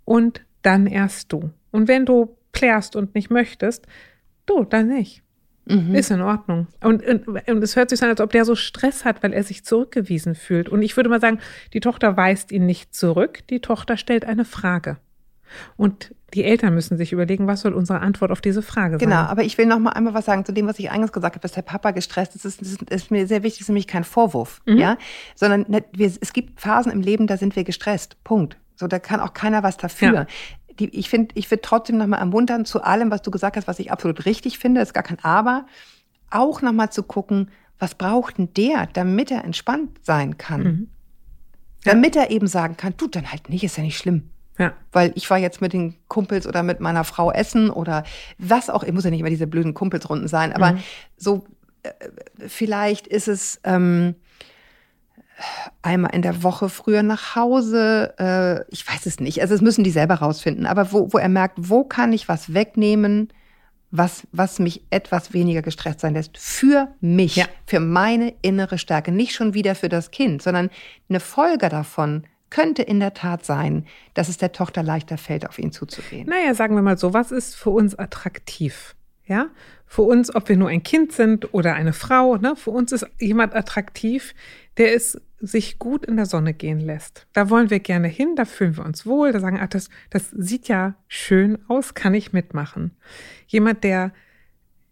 und 0.05 0.41
dann 0.61 0.85
erst 0.85 1.31
du. 1.33 1.51
Und 1.71 1.87
wenn 1.87 2.05
du 2.05 2.35
plärst 2.51 2.95
und 2.95 3.15
nicht 3.15 3.29
möchtest, 3.29 3.87
du, 4.45 4.63
dann 4.63 4.87
nicht. 4.87 5.23
Mhm. 5.65 5.93
Ist 5.93 6.09
in 6.09 6.21
Ordnung. 6.21 6.67
Und, 6.81 7.05
und, 7.05 7.27
und, 7.27 7.63
es 7.63 7.75
hört 7.75 7.91
sich 7.91 8.01
an, 8.01 8.09
als 8.09 8.21
ob 8.21 8.31
der 8.31 8.43
so 8.43 8.55
Stress 8.55 9.05
hat, 9.05 9.21
weil 9.21 9.33
er 9.33 9.43
sich 9.43 9.63
zurückgewiesen 9.63 10.33
fühlt. 10.33 10.67
Und 10.67 10.81
ich 10.81 10.97
würde 10.97 11.09
mal 11.09 11.21
sagen, 11.21 11.39
die 11.73 11.79
Tochter 11.79 12.17
weist 12.17 12.51
ihn 12.51 12.65
nicht 12.65 12.95
zurück, 12.95 13.45
die 13.49 13.59
Tochter 13.59 13.95
stellt 13.95 14.25
eine 14.25 14.45
Frage. 14.45 14.97
Und 15.77 16.15
die 16.33 16.43
Eltern 16.43 16.73
müssen 16.73 16.97
sich 16.97 17.11
überlegen, 17.11 17.47
was 17.47 17.61
soll 17.61 17.73
unsere 17.73 17.99
Antwort 17.99 18.31
auf 18.31 18.41
diese 18.41 18.61
Frage 18.61 18.99
sein. 18.99 19.09
Genau, 19.09 19.21
aber 19.21 19.43
ich 19.43 19.57
will 19.57 19.65
noch 19.65 19.79
mal 19.79 19.91
einmal 19.91 20.13
was 20.13 20.25
sagen 20.25 20.45
zu 20.45 20.51
dem, 20.51 20.67
was 20.67 20.79
ich 20.79 20.91
eingangs 20.91 21.11
gesagt 21.11 21.35
habe, 21.35 21.41
dass 21.41 21.53
der 21.53 21.61
Papa 21.61 21.91
gestresst 21.91 22.35
ist. 22.35 22.45
Das 22.45 22.57
ist, 22.61 22.81
ist 22.83 23.11
mir 23.11 23.27
sehr 23.27 23.43
wichtig, 23.43 23.59
das 23.59 23.65
ist 23.65 23.69
nämlich 23.69 23.87
kein 23.87 24.03
Vorwurf, 24.03 24.61
mhm. 24.65 24.77
ja, 24.77 24.97
sondern 25.35 25.65
ne, 25.67 25.83
wir, 25.91 26.07
es 26.07 26.33
gibt 26.33 26.59
Phasen 26.59 26.91
im 26.91 27.01
Leben, 27.01 27.27
da 27.27 27.37
sind 27.37 27.55
wir 27.55 27.63
gestresst. 27.63 28.23
Punkt. 28.23 28.57
So, 28.75 28.87
da 28.87 28.99
kann 28.99 29.19
auch 29.19 29.33
keiner 29.33 29.63
was 29.63 29.77
dafür. 29.77 30.13
Ja. 30.13 30.25
Die, 30.79 30.89
ich 30.97 31.09
finde, 31.09 31.35
ich 31.35 31.51
würde 31.51 31.61
trotzdem 31.61 31.97
noch 31.97 32.07
mal 32.07 32.17
ermuntern 32.17 32.65
zu 32.65 32.81
allem, 32.81 33.11
was 33.11 33.21
du 33.21 33.31
gesagt 33.31 33.57
hast, 33.57 33.67
was 33.67 33.79
ich 33.79 33.91
absolut 33.91 34.25
richtig 34.25 34.59
finde, 34.59 34.81
ist 34.81 34.93
gar 34.93 35.03
kein 35.03 35.19
Aber, 35.21 35.65
auch 36.29 36.61
noch 36.61 36.71
mal 36.71 36.89
zu 36.89 37.03
gucken, 37.03 37.49
was 37.79 37.95
braucht 37.95 38.37
denn 38.37 38.53
der, 38.53 38.87
damit 38.93 39.31
er 39.31 39.43
entspannt 39.43 39.99
sein 40.03 40.37
kann? 40.37 40.63
Mhm. 40.63 40.87
Ja. 41.85 41.93
Damit 41.93 42.15
er 42.15 42.29
eben 42.29 42.47
sagen 42.47 42.77
kann, 42.77 42.93
du, 42.97 43.07
dann 43.07 43.31
halt 43.31 43.49
nicht, 43.49 43.63
ist 43.63 43.77
ja 43.77 43.83
nicht 43.83 43.97
schlimm. 43.97 44.29
Ja. 44.59 44.73
Weil 44.91 45.13
ich 45.15 45.29
war 45.29 45.37
jetzt 45.37 45.61
mit 45.61 45.73
den 45.73 45.95
Kumpels 46.09 46.45
oder 46.45 46.63
mit 46.63 46.81
meiner 46.81 47.05
Frau 47.05 47.31
essen 47.31 47.69
oder 47.69 48.03
was 48.37 48.69
auch, 48.69 48.83
ich 48.83 48.91
muss 48.91 49.05
ja 49.05 49.09
nicht 49.09 49.21
immer 49.21 49.29
diese 49.29 49.47
blöden 49.47 49.73
Kumpelsrunden 49.73 50.27
sein, 50.27 50.51
aber 50.53 50.73
mhm. 50.73 50.79
so 51.17 51.45
äh, 51.83 51.91
vielleicht 52.47 53.07
ist 53.07 53.29
es 53.29 53.61
ähm, 53.63 54.15
einmal 55.81 56.13
in 56.13 56.21
der 56.21 56.43
Woche 56.43 56.67
früher 56.67 57.03
nach 57.03 57.37
Hause, 57.37 58.13
äh, 58.19 58.65
ich 58.69 58.85
weiß 58.85 59.05
es 59.05 59.21
nicht, 59.21 59.41
also 59.41 59.55
es 59.55 59.61
müssen 59.61 59.85
die 59.85 59.91
selber 59.91 60.15
rausfinden, 60.15 60.65
aber 60.65 60.91
wo, 60.91 61.13
wo 61.13 61.17
er 61.17 61.29
merkt, 61.29 61.55
wo 61.57 61.85
kann 61.85 62.11
ich 62.11 62.27
was 62.27 62.53
wegnehmen, 62.53 63.29
was, 63.91 64.27
was 64.33 64.59
mich 64.59 64.83
etwas 64.89 65.33
weniger 65.33 65.61
gestresst 65.61 66.01
sein 66.01 66.13
lässt. 66.13 66.37
Für 66.37 66.89
mich, 66.99 67.37
ja. 67.37 67.45
für 67.65 67.79
meine 67.79 68.33
innere 68.41 68.77
Stärke. 68.77 69.11
Nicht 69.11 69.33
schon 69.33 69.55
wieder 69.55 69.73
für 69.73 69.89
das 69.89 70.11
Kind, 70.11 70.43
sondern 70.43 70.69
eine 71.07 71.19
Folge 71.19 71.69
davon 71.69 72.23
könnte 72.49 72.81
in 72.81 72.99
der 72.99 73.13
Tat 73.13 73.45
sein, 73.45 73.85
dass 74.13 74.29
es 74.29 74.37
der 74.37 74.51
Tochter 74.51 74.83
leichter 74.83 75.17
fällt, 75.17 75.47
auf 75.47 75.59
ihn 75.59 75.71
zuzugehen. 75.71 76.27
Naja, 76.27 76.53
sagen 76.53 76.75
wir 76.75 76.81
mal 76.81 76.97
so, 76.97 77.13
was 77.13 77.31
ist 77.31 77.55
für 77.55 77.69
uns 77.69 77.97
attraktiv? 77.97 78.95
Ja, 79.25 79.49
für 79.85 80.01
uns, 80.01 80.33
ob 80.33 80.49
wir 80.49 80.57
nur 80.57 80.69
ein 80.69 80.81
Kind 80.81 81.11
sind 81.11 81.53
oder 81.53 81.75
eine 81.75 81.93
Frau, 81.93 82.37
ne, 82.37 82.55
für 82.55 82.71
uns 82.71 82.91
ist 82.91 83.05
jemand 83.19 83.55
attraktiv, 83.55 84.33
der 84.77 84.95
es 84.95 85.21
sich 85.39 85.77
gut 85.77 86.03
in 86.03 86.17
der 86.17 86.25
Sonne 86.25 86.53
gehen 86.53 86.79
lässt. 86.79 87.27
Da 87.33 87.51
wollen 87.51 87.69
wir 87.69 87.79
gerne 87.79 88.07
hin, 88.07 88.35
da 88.35 88.45
fühlen 88.45 88.75
wir 88.75 88.85
uns 88.85 89.05
wohl, 89.05 89.31
da 89.31 89.39
sagen, 89.39 89.59
ach, 89.61 89.67
das, 89.67 89.89
das 90.09 90.31
sieht 90.31 90.67
ja 90.67 90.95
schön 91.07 91.59
aus, 91.67 91.93
kann 91.93 92.15
ich 92.15 92.33
mitmachen. 92.33 92.97
Jemand, 93.45 93.83
der 93.83 94.11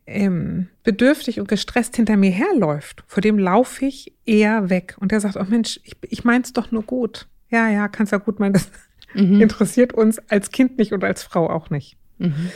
ähm, 0.06 0.68
bedürftig 0.84 1.40
und 1.40 1.48
gestresst 1.48 1.96
hinter 1.96 2.16
mir 2.16 2.32
herläuft, 2.32 3.04
vor 3.08 3.22
dem 3.22 3.40
laufe 3.40 3.86
ich 3.86 4.14
eher 4.24 4.70
weg. 4.70 4.96
Und 5.00 5.12
der 5.12 5.20
sagt, 5.20 5.36
oh 5.36 5.46
Mensch, 5.50 5.80
ich, 5.84 5.96
ich 6.02 6.24
mein's 6.24 6.54
doch 6.54 6.72
nur 6.72 6.84
gut 6.84 7.28
ja, 7.50 7.70
ja, 7.70 7.88
kannst 7.88 8.12
ja 8.12 8.18
gut 8.18 8.40
meinen, 8.40 8.54
das 8.54 8.70
mhm. 9.14 9.42
interessiert 9.42 9.94
uns 9.94 10.20
als 10.30 10.52
Kind 10.52 10.78
nicht 10.78 10.94
und 10.94 11.04
als 11.04 11.24
Frau 11.24 11.50
auch 11.50 11.70
nicht. 11.70 11.98
Mhm. 12.18 12.52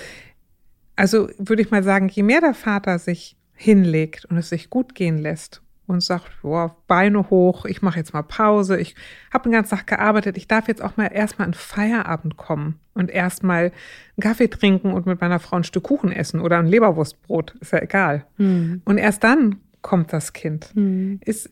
Also 0.95 1.29
würde 1.37 1.61
ich 1.61 1.71
mal 1.71 1.83
sagen, 1.83 2.09
je 2.09 2.23
mehr 2.23 2.41
der 2.41 2.53
Vater 2.53 2.99
sich 2.99 3.37
hinlegt 3.53 4.25
und 4.25 4.37
es 4.37 4.49
sich 4.49 4.69
gut 4.69 4.95
gehen 4.95 5.17
lässt 5.17 5.61
und 5.87 6.01
sagt, 6.01 6.31
boah, 6.41 6.75
Beine 6.87 7.29
hoch, 7.29 7.65
ich 7.65 7.81
mache 7.81 7.99
jetzt 7.99 8.13
mal 8.13 8.23
Pause, 8.23 8.79
ich 8.79 8.95
habe 9.31 9.43
den 9.43 9.51
ganzen 9.51 9.75
Tag 9.75 9.87
gearbeitet, 9.87 10.37
ich 10.37 10.47
darf 10.47 10.67
jetzt 10.67 10.81
auch 10.81 10.97
mal 10.97 11.07
erstmal 11.07 11.47
an 11.47 11.53
Feierabend 11.53 12.37
kommen 12.37 12.79
und 12.93 13.11
erstmal 13.11 13.65
einen 13.65 14.21
Kaffee 14.21 14.47
trinken 14.47 14.93
und 14.93 15.05
mit 15.05 15.21
meiner 15.21 15.39
Frau 15.39 15.57
ein 15.57 15.63
Stück 15.63 15.83
Kuchen 15.83 16.11
essen 16.11 16.39
oder 16.39 16.59
ein 16.59 16.67
Leberwurstbrot, 16.67 17.55
ist 17.59 17.73
ja 17.73 17.81
egal. 17.81 18.25
Mhm. 18.37 18.81
Und 18.85 18.97
erst 18.97 19.23
dann 19.23 19.57
kommt 19.81 20.13
das 20.13 20.33
Kind. 20.33 20.71
Mhm. 20.75 21.19
Ist, 21.25 21.49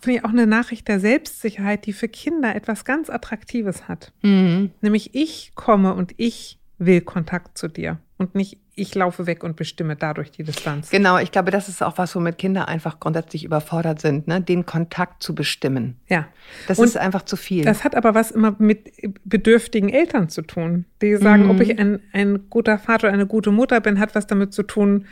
finde 0.00 0.18
ich 0.18 0.24
auch 0.24 0.30
eine 0.30 0.46
Nachricht 0.46 0.88
der 0.88 1.00
Selbstsicherheit, 1.00 1.86
die 1.86 1.92
für 1.92 2.08
Kinder 2.08 2.54
etwas 2.54 2.84
ganz 2.84 3.10
Attraktives 3.10 3.88
hat. 3.88 4.12
Mhm. 4.22 4.70
Nämlich 4.80 5.14
ich 5.14 5.52
komme 5.54 5.94
und 5.94 6.14
ich 6.16 6.58
will 6.78 7.00
Kontakt 7.00 7.58
zu 7.58 7.68
dir 7.68 7.98
und 8.18 8.34
nicht 8.34 8.58
ich 8.74 8.94
laufe 8.94 9.26
weg 9.26 9.44
und 9.44 9.56
bestimme 9.56 9.96
dadurch 9.96 10.30
die 10.30 10.44
Distanz. 10.44 10.88
Genau, 10.88 11.18
ich 11.18 11.30
glaube, 11.30 11.50
das 11.50 11.68
ist 11.68 11.82
auch 11.82 11.98
was, 11.98 12.14
womit 12.16 12.38
Kinder 12.38 12.68
einfach 12.68 13.00
grundsätzlich 13.00 13.44
überfordert 13.44 14.00
sind, 14.00 14.28
ne? 14.28 14.40
den 14.40 14.64
Kontakt 14.64 15.22
zu 15.22 15.34
bestimmen. 15.34 15.96
Ja. 16.08 16.26
Das 16.68 16.78
und 16.78 16.86
ist 16.86 16.96
einfach 16.96 17.22
zu 17.22 17.36
viel. 17.36 17.64
Das 17.64 17.84
hat 17.84 17.94
aber 17.94 18.14
was 18.14 18.30
immer 18.30 18.56
mit 18.58 18.92
bedürftigen 19.24 19.90
Eltern 19.90 20.30
zu 20.30 20.40
tun. 20.40 20.86
Die 21.02 21.16
sagen, 21.16 21.44
mhm. 21.44 21.50
ob 21.50 21.60
ich 21.60 21.78
ein, 21.78 22.00
ein 22.12 22.48
guter 22.48 22.78
Vater 22.78 23.08
oder 23.08 23.14
eine 23.14 23.26
gute 23.26 23.50
Mutter 23.50 23.80
bin, 23.80 24.00
hat 24.00 24.14
was 24.14 24.26
damit 24.26 24.54
zu 24.54 24.62
tun, 24.62 25.06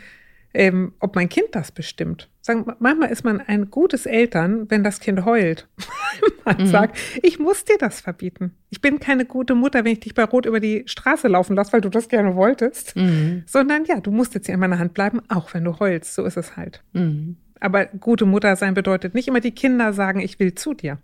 ähm, 0.52 0.94
ob 0.98 1.14
mein 1.14 1.28
Kind 1.28 1.48
das 1.52 1.70
bestimmt. 1.70 2.28
Sagen, 2.40 2.64
manchmal 2.78 3.10
ist 3.10 3.24
man 3.24 3.40
ein 3.40 3.70
gutes 3.70 4.06
Eltern, 4.06 4.68
wenn 4.68 4.82
das 4.82 4.98
Kind 5.00 5.24
heult. 5.24 5.68
man 6.44 6.62
mhm. 6.62 6.66
sagt, 6.66 6.98
ich 7.22 7.38
muss 7.38 7.64
dir 7.64 7.78
das 7.78 8.00
verbieten. 8.00 8.56
Ich 8.68 8.80
bin 8.80 8.98
keine 8.98 9.24
gute 9.24 9.54
Mutter, 9.54 9.84
wenn 9.84 9.92
ich 9.92 10.00
dich 10.00 10.14
bei 10.14 10.24
Rot 10.24 10.46
über 10.46 10.58
die 10.58 10.82
Straße 10.86 11.28
laufen 11.28 11.54
lasse, 11.54 11.72
weil 11.72 11.80
du 11.80 11.88
das 11.88 12.08
gerne 12.08 12.34
wolltest. 12.34 12.96
Mhm. 12.96 13.44
Sondern 13.46 13.84
ja, 13.84 14.00
du 14.00 14.10
musst 14.10 14.34
jetzt 14.34 14.46
hier 14.46 14.54
in 14.54 14.60
meiner 14.60 14.78
Hand 14.78 14.94
bleiben, 14.94 15.20
auch 15.28 15.54
wenn 15.54 15.64
du 15.64 15.78
heulst. 15.78 16.14
So 16.14 16.24
ist 16.24 16.36
es 16.36 16.56
halt. 16.56 16.82
Mhm. 16.92 17.36
Aber 17.60 17.86
gute 17.86 18.26
Mutter 18.26 18.56
sein 18.56 18.74
bedeutet 18.74 19.14
nicht 19.14 19.28
immer 19.28 19.40
die 19.40 19.52
Kinder 19.52 19.92
sagen, 19.92 20.20
ich 20.20 20.40
will 20.40 20.54
zu 20.54 20.74
dir. 20.74 20.98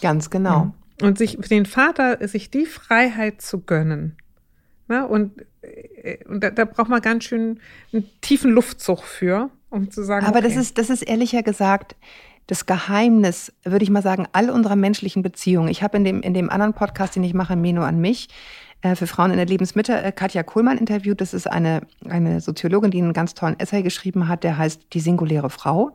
Ganz 0.00 0.30
genau. 0.30 0.74
Und 1.02 1.18
sich 1.18 1.38
für 1.40 1.48
den 1.48 1.66
Vater, 1.66 2.26
sich 2.26 2.50
die 2.50 2.66
Freiheit 2.66 3.42
zu 3.42 3.60
gönnen. 3.60 4.16
Ne? 4.88 5.06
Und 5.06 5.44
äh, 5.62 5.87
und 6.28 6.40
da, 6.40 6.50
da, 6.50 6.64
braucht 6.64 6.88
man 6.88 7.00
ganz 7.00 7.24
schön 7.24 7.60
einen 7.92 8.08
tiefen 8.20 8.50
Luftzug 8.52 9.02
für, 9.02 9.50
um 9.70 9.90
zu 9.90 10.02
sagen. 10.02 10.26
Aber 10.26 10.38
okay. 10.38 10.48
das 10.48 10.56
ist, 10.56 10.78
das 10.78 10.90
ist 10.90 11.02
ehrlicher 11.02 11.42
gesagt, 11.42 11.96
das 12.46 12.66
Geheimnis, 12.66 13.52
würde 13.64 13.82
ich 13.82 13.90
mal 13.90 14.02
sagen, 14.02 14.26
all 14.32 14.50
unserer 14.50 14.76
menschlichen 14.76 15.22
Beziehungen. 15.22 15.68
Ich 15.68 15.82
habe 15.82 15.98
in 15.98 16.04
dem, 16.04 16.22
in 16.22 16.34
dem 16.34 16.50
anderen 16.50 16.72
Podcast, 16.72 17.14
den 17.14 17.24
ich 17.24 17.34
mache, 17.34 17.56
Meno 17.56 17.82
an 17.82 18.00
mich, 18.00 18.28
äh, 18.80 18.94
für 18.94 19.06
Frauen 19.06 19.30
in 19.30 19.36
der 19.36 19.46
Lebensmitte, 19.46 20.00
äh, 20.00 20.12
Katja 20.12 20.42
Kohlmann 20.42 20.78
interviewt. 20.78 21.20
Das 21.20 21.34
ist 21.34 21.46
eine, 21.46 21.82
eine 22.08 22.40
Soziologin, 22.40 22.90
die 22.90 23.02
einen 23.02 23.12
ganz 23.12 23.34
tollen 23.34 23.58
Essay 23.58 23.82
geschrieben 23.82 24.28
hat, 24.28 24.44
der 24.44 24.56
heißt 24.56 24.80
Die 24.92 25.00
singuläre 25.00 25.50
Frau 25.50 25.92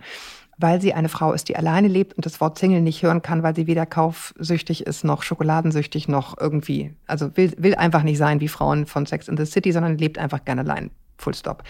weil 0.57 0.81
sie 0.81 0.93
eine 0.93 1.09
Frau 1.09 1.33
ist, 1.33 1.49
die 1.49 1.55
alleine 1.55 1.87
lebt 1.87 2.13
und 2.13 2.25
das 2.25 2.39
Wort 2.39 2.57
Single 2.57 2.81
nicht 2.81 3.01
hören 3.01 3.21
kann, 3.21 3.43
weil 3.43 3.55
sie 3.55 3.67
weder 3.67 3.85
kaufsüchtig 3.85 4.85
ist 4.85 5.03
noch 5.03 5.23
schokoladensüchtig 5.23 6.07
noch 6.07 6.37
irgendwie, 6.39 6.95
also 7.07 7.35
will, 7.35 7.53
will 7.57 7.75
einfach 7.75 8.03
nicht 8.03 8.17
sein 8.17 8.39
wie 8.39 8.47
Frauen 8.47 8.85
von 8.85 9.05
Sex 9.05 9.27
in 9.27 9.37
the 9.37 9.45
City, 9.45 9.71
sondern 9.71 9.97
lebt 9.97 10.17
einfach 10.17 10.45
gerne 10.45 10.61
allein. 10.61 10.91
Full 11.17 11.33
stop. 11.33 11.63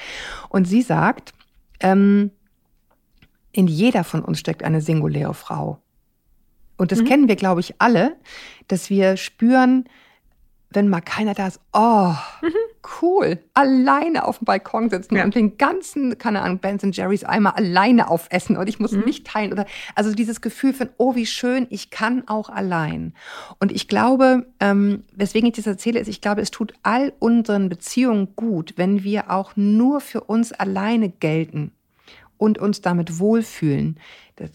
Und 0.50 0.66
sie 0.66 0.82
sagt, 0.82 1.34
ähm, 1.80 2.32
in 3.52 3.68
jeder 3.68 4.04
von 4.04 4.24
uns 4.24 4.40
steckt 4.40 4.64
eine 4.64 4.82
singuläre 4.82 5.34
Frau. 5.34 5.80
Und 6.78 6.92
das 6.92 7.02
mhm. 7.02 7.06
kennen 7.06 7.28
wir, 7.28 7.36
glaube 7.36 7.62
ich, 7.62 7.76
alle, 7.80 8.18
dass 8.68 8.90
wir 8.90 9.16
spüren, 9.16 9.86
wenn 10.72 10.90
mal 10.90 11.02
keiner 11.02 11.34
da 11.34 11.48
ist, 11.48 11.60
oh, 11.72 12.14
mhm. 12.42 12.73
Cool, 13.02 13.40
alleine 13.54 14.26
auf 14.26 14.40
dem 14.40 14.46
Balkon 14.46 14.90
sitzen 14.90 15.16
ja. 15.16 15.24
und 15.24 15.36
den 15.36 15.58
ganzen, 15.58 16.18
keine 16.18 16.42
Ahnung, 16.42 16.60
Ben 16.60 16.80
Jerry's 16.92 17.24
Eimer 17.24 17.58
alleine 17.58 18.10
aufessen 18.10 18.58
und 18.58 18.68
ich 18.68 18.80
muss 18.80 18.92
mhm. 18.92 19.04
nicht 19.06 19.26
teilen 19.28 19.52
oder, 19.52 19.66
also 19.96 20.14
dieses 20.14 20.42
Gefühl 20.42 20.74
von, 20.74 20.90
oh, 20.98 21.16
wie 21.16 21.26
schön, 21.26 21.68
ich 21.70 21.90
kann 21.90 22.28
auch 22.28 22.50
allein. 22.50 23.14
Und 23.60 23.72
ich 23.72 23.88
glaube, 23.88 24.48
ähm, 24.60 25.04
weswegen 25.16 25.48
ich 25.48 25.56
das 25.56 25.68
erzähle, 25.68 26.00
ist, 26.00 26.08
ich 26.08 26.22
glaube, 26.22 26.42
es 26.42 26.52
tut 26.52 26.74
all 26.84 27.14
unseren 27.20 27.70
Beziehungen 27.70 28.36
gut, 28.36 28.74
wenn 28.76 29.04
wir 29.04 29.32
auch 29.32 29.56
nur 29.56 30.02
für 30.02 30.22
uns 30.22 30.52
alleine 30.52 31.10
gelten 31.10 31.72
und 32.38 32.58
uns 32.58 32.82
damit 32.82 33.20
wohlfühlen. 33.20 34.00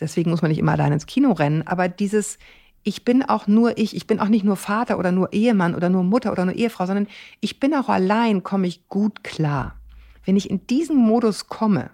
Deswegen 0.01 0.31
muss 0.31 0.43
man 0.43 0.51
nicht 0.51 0.59
immer 0.59 0.73
allein 0.73 0.93
ins 0.93 1.07
Kino 1.07 1.33
rennen, 1.33 1.67
aber 1.67 1.89
dieses, 1.89 2.39
ich 2.83 3.05
bin 3.05 3.23
auch 3.23 3.47
nur 3.47 3.79
ich, 3.79 3.95
ich 3.95 4.07
bin 4.07 4.21
auch 4.21 4.29
nicht 4.29 4.45
nur 4.45 4.57
Vater 4.57 4.99
oder 4.99 5.13
nur 5.13 5.33
Ehemann 5.33 5.75
oder 5.75 5.89
nur 5.89 6.05
Mutter 6.05 6.33
oder 6.33 6.45
nur 6.45 6.55
Ehefrau, 6.55 6.87
sondern 6.87 7.07
ich 7.41 7.61
bin 7.61 7.75
auch 7.75 7.89
allein, 7.89 8.43
komme 8.43 8.67
ich 8.67 8.89
gut 8.89 9.25
klar. 9.25 9.77
Wenn 10.25 10.37
ich 10.37 10.51
in 10.51 10.67
diesen 10.67 10.97
Modus 10.97 11.47
komme, 11.47 11.91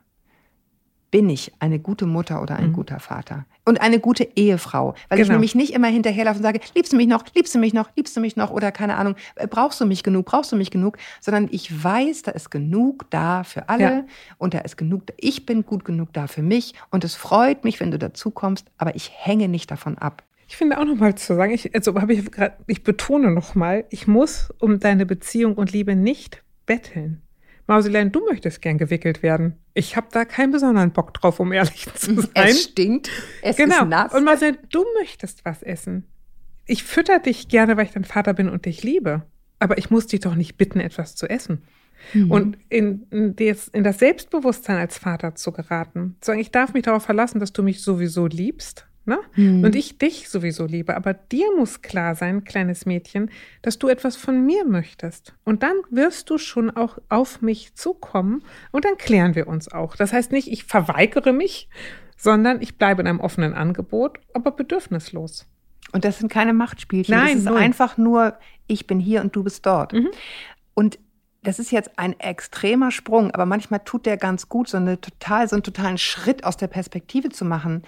bin 1.14 1.30
ich 1.30 1.52
eine 1.60 1.78
gute 1.78 2.06
Mutter 2.06 2.42
oder 2.42 2.56
ein 2.56 2.70
mhm. 2.70 2.72
guter 2.72 2.98
Vater 2.98 3.46
und 3.64 3.80
eine 3.80 4.00
gute 4.00 4.26
Ehefrau, 4.34 4.94
weil 5.08 5.18
genau. 5.18 5.22
ich 5.22 5.30
nämlich 5.30 5.54
nicht 5.54 5.72
immer 5.72 5.86
hinterherlaufe 5.86 6.38
und 6.38 6.42
sage, 6.42 6.58
liebst 6.74 6.92
du 6.92 6.96
mich 6.96 7.06
noch, 7.06 7.22
liebst 7.36 7.54
du 7.54 7.60
mich 7.60 7.72
noch, 7.72 7.88
liebst 7.94 8.16
du 8.16 8.20
mich 8.20 8.34
noch 8.34 8.50
oder 8.50 8.72
keine 8.72 8.96
Ahnung, 8.96 9.14
äh, 9.36 9.46
brauchst 9.46 9.80
du 9.80 9.86
mich 9.86 10.02
genug, 10.02 10.26
brauchst 10.26 10.50
du 10.50 10.56
mich 10.56 10.72
genug, 10.72 10.98
sondern 11.20 11.48
ich 11.52 11.84
weiß, 11.84 12.22
da 12.22 12.32
ist 12.32 12.50
genug 12.50 13.08
da 13.10 13.44
für 13.44 13.68
alle 13.68 13.80
ja. 13.84 14.04
und 14.38 14.54
da 14.54 14.58
ist 14.58 14.76
genug, 14.76 15.04
ich 15.16 15.46
bin 15.46 15.64
gut 15.64 15.84
genug 15.84 16.12
da 16.12 16.26
für 16.26 16.42
mich 16.42 16.74
und 16.90 17.04
es 17.04 17.14
freut 17.14 17.62
mich, 17.62 17.78
wenn 17.78 17.92
du 17.92 17.98
dazu 18.00 18.32
kommst, 18.32 18.66
aber 18.76 18.96
ich 18.96 19.12
hänge 19.14 19.46
nicht 19.46 19.70
davon 19.70 19.96
ab. 19.96 20.24
Ich 20.48 20.56
finde 20.56 20.78
auch 20.78 20.84
nochmal 20.84 21.14
zu 21.14 21.34
sagen, 21.34 21.52
ich, 21.52 21.74
also 21.74 22.00
habe 22.00 22.12
ich 22.12 22.30
gerade, 22.30 22.56
ich 22.66 22.82
betone 22.82 23.30
nochmal, 23.30 23.84
ich 23.90 24.06
muss 24.06 24.52
um 24.58 24.78
deine 24.78 25.06
Beziehung 25.06 25.54
und 25.54 25.72
Liebe 25.72 25.96
nicht 25.96 26.42
betteln. 26.66 27.22
Mausilein, 27.66 28.12
du 28.12 28.24
möchtest 28.26 28.60
gern 28.60 28.76
gewickelt 28.76 29.22
werden. 29.22 29.56
Ich 29.72 29.96
habe 29.96 30.08
da 30.10 30.26
keinen 30.26 30.50
besonderen 30.52 30.92
Bock 30.92 31.14
drauf, 31.14 31.40
um 31.40 31.52
ehrlich 31.52 31.86
zu 31.94 32.20
sein. 32.20 32.30
Es 32.34 32.62
stinkt, 32.64 33.10
es 33.42 33.56
genau. 33.56 33.82
ist 33.82 33.88
nass. 33.88 34.14
Und 34.14 34.24
Mausilein, 34.24 34.58
du 34.70 34.84
möchtest 35.00 35.44
was 35.44 35.62
essen. 35.62 36.04
Ich 36.66 36.84
fütter 36.84 37.18
dich 37.18 37.48
gerne, 37.48 37.76
weil 37.76 37.86
ich 37.86 37.92
dein 37.92 38.04
Vater 38.04 38.34
bin 38.34 38.48
und 38.48 38.66
dich 38.66 38.82
liebe. 38.82 39.22
Aber 39.58 39.78
ich 39.78 39.90
muss 39.90 40.06
dich 40.06 40.20
doch 40.20 40.34
nicht 40.34 40.56
bitten, 40.56 40.80
etwas 40.80 41.14
zu 41.16 41.26
essen. 41.28 41.62
Mhm. 42.12 42.30
Und 42.30 42.58
in, 42.68 43.06
in, 43.10 43.36
des, 43.36 43.68
in 43.68 43.84
das 43.84 43.98
Selbstbewusstsein 43.98 44.76
als 44.76 44.98
Vater 44.98 45.34
zu 45.34 45.52
geraten. 45.52 46.16
Zu 46.20 46.26
sagen, 46.26 46.40
ich 46.40 46.50
darf 46.50 46.74
mich 46.74 46.82
darauf 46.82 47.04
verlassen, 47.04 47.40
dass 47.40 47.52
du 47.52 47.62
mich 47.62 47.80
sowieso 47.80 48.26
liebst 48.26 48.86
Ne? 49.06 49.18
Mhm. 49.36 49.64
Und 49.64 49.74
ich 49.74 49.98
dich 49.98 50.28
sowieso 50.28 50.64
liebe. 50.64 50.96
Aber 50.96 51.12
dir 51.12 51.46
muss 51.56 51.82
klar 51.82 52.14
sein, 52.14 52.44
kleines 52.44 52.86
Mädchen, 52.86 53.30
dass 53.60 53.78
du 53.78 53.88
etwas 53.88 54.16
von 54.16 54.44
mir 54.46 54.64
möchtest. 54.64 55.34
Und 55.44 55.62
dann 55.62 55.76
wirst 55.90 56.30
du 56.30 56.38
schon 56.38 56.70
auch 56.70 56.98
auf 57.10 57.42
mich 57.42 57.74
zukommen 57.74 58.42
und 58.72 58.84
dann 58.84 58.96
klären 58.96 59.34
wir 59.34 59.46
uns 59.46 59.70
auch. 59.70 59.96
Das 59.96 60.12
heißt 60.12 60.32
nicht, 60.32 60.50
ich 60.50 60.64
verweigere 60.64 61.32
mich, 61.32 61.68
sondern 62.16 62.62
ich 62.62 62.78
bleibe 62.78 63.02
in 63.02 63.08
einem 63.08 63.20
offenen 63.20 63.52
Angebot, 63.52 64.18
aber 64.32 64.52
bedürfnislos. 64.52 65.46
Und 65.92 66.04
das 66.04 66.18
sind 66.18 66.32
keine 66.32 66.54
Machtspielchen. 66.54 67.14
Nein, 67.14 67.28
das 67.28 67.38
ist 67.40 67.44
null. 67.44 67.58
einfach 67.58 67.98
nur, 67.98 68.38
ich 68.66 68.86
bin 68.86 68.98
hier 68.98 69.20
und 69.20 69.36
du 69.36 69.44
bist 69.44 69.66
dort. 69.66 69.92
Mhm. 69.92 70.08
Und 70.72 70.98
das 71.42 71.58
ist 71.58 71.70
jetzt 71.70 71.98
ein 71.98 72.18
extremer 72.18 72.90
Sprung, 72.90 73.30
aber 73.30 73.46
manchmal 73.46 73.80
tut 73.84 74.06
der 74.06 74.16
ganz 74.16 74.48
gut, 74.48 74.68
so 74.68 74.78
eine 74.78 75.00
total, 75.00 75.48
so 75.48 75.56
einen 75.56 75.62
totalen 75.62 75.98
Schritt 75.98 76.44
aus 76.44 76.56
der 76.56 76.68
Perspektive 76.68 77.28
zu 77.28 77.44
machen. 77.44 77.82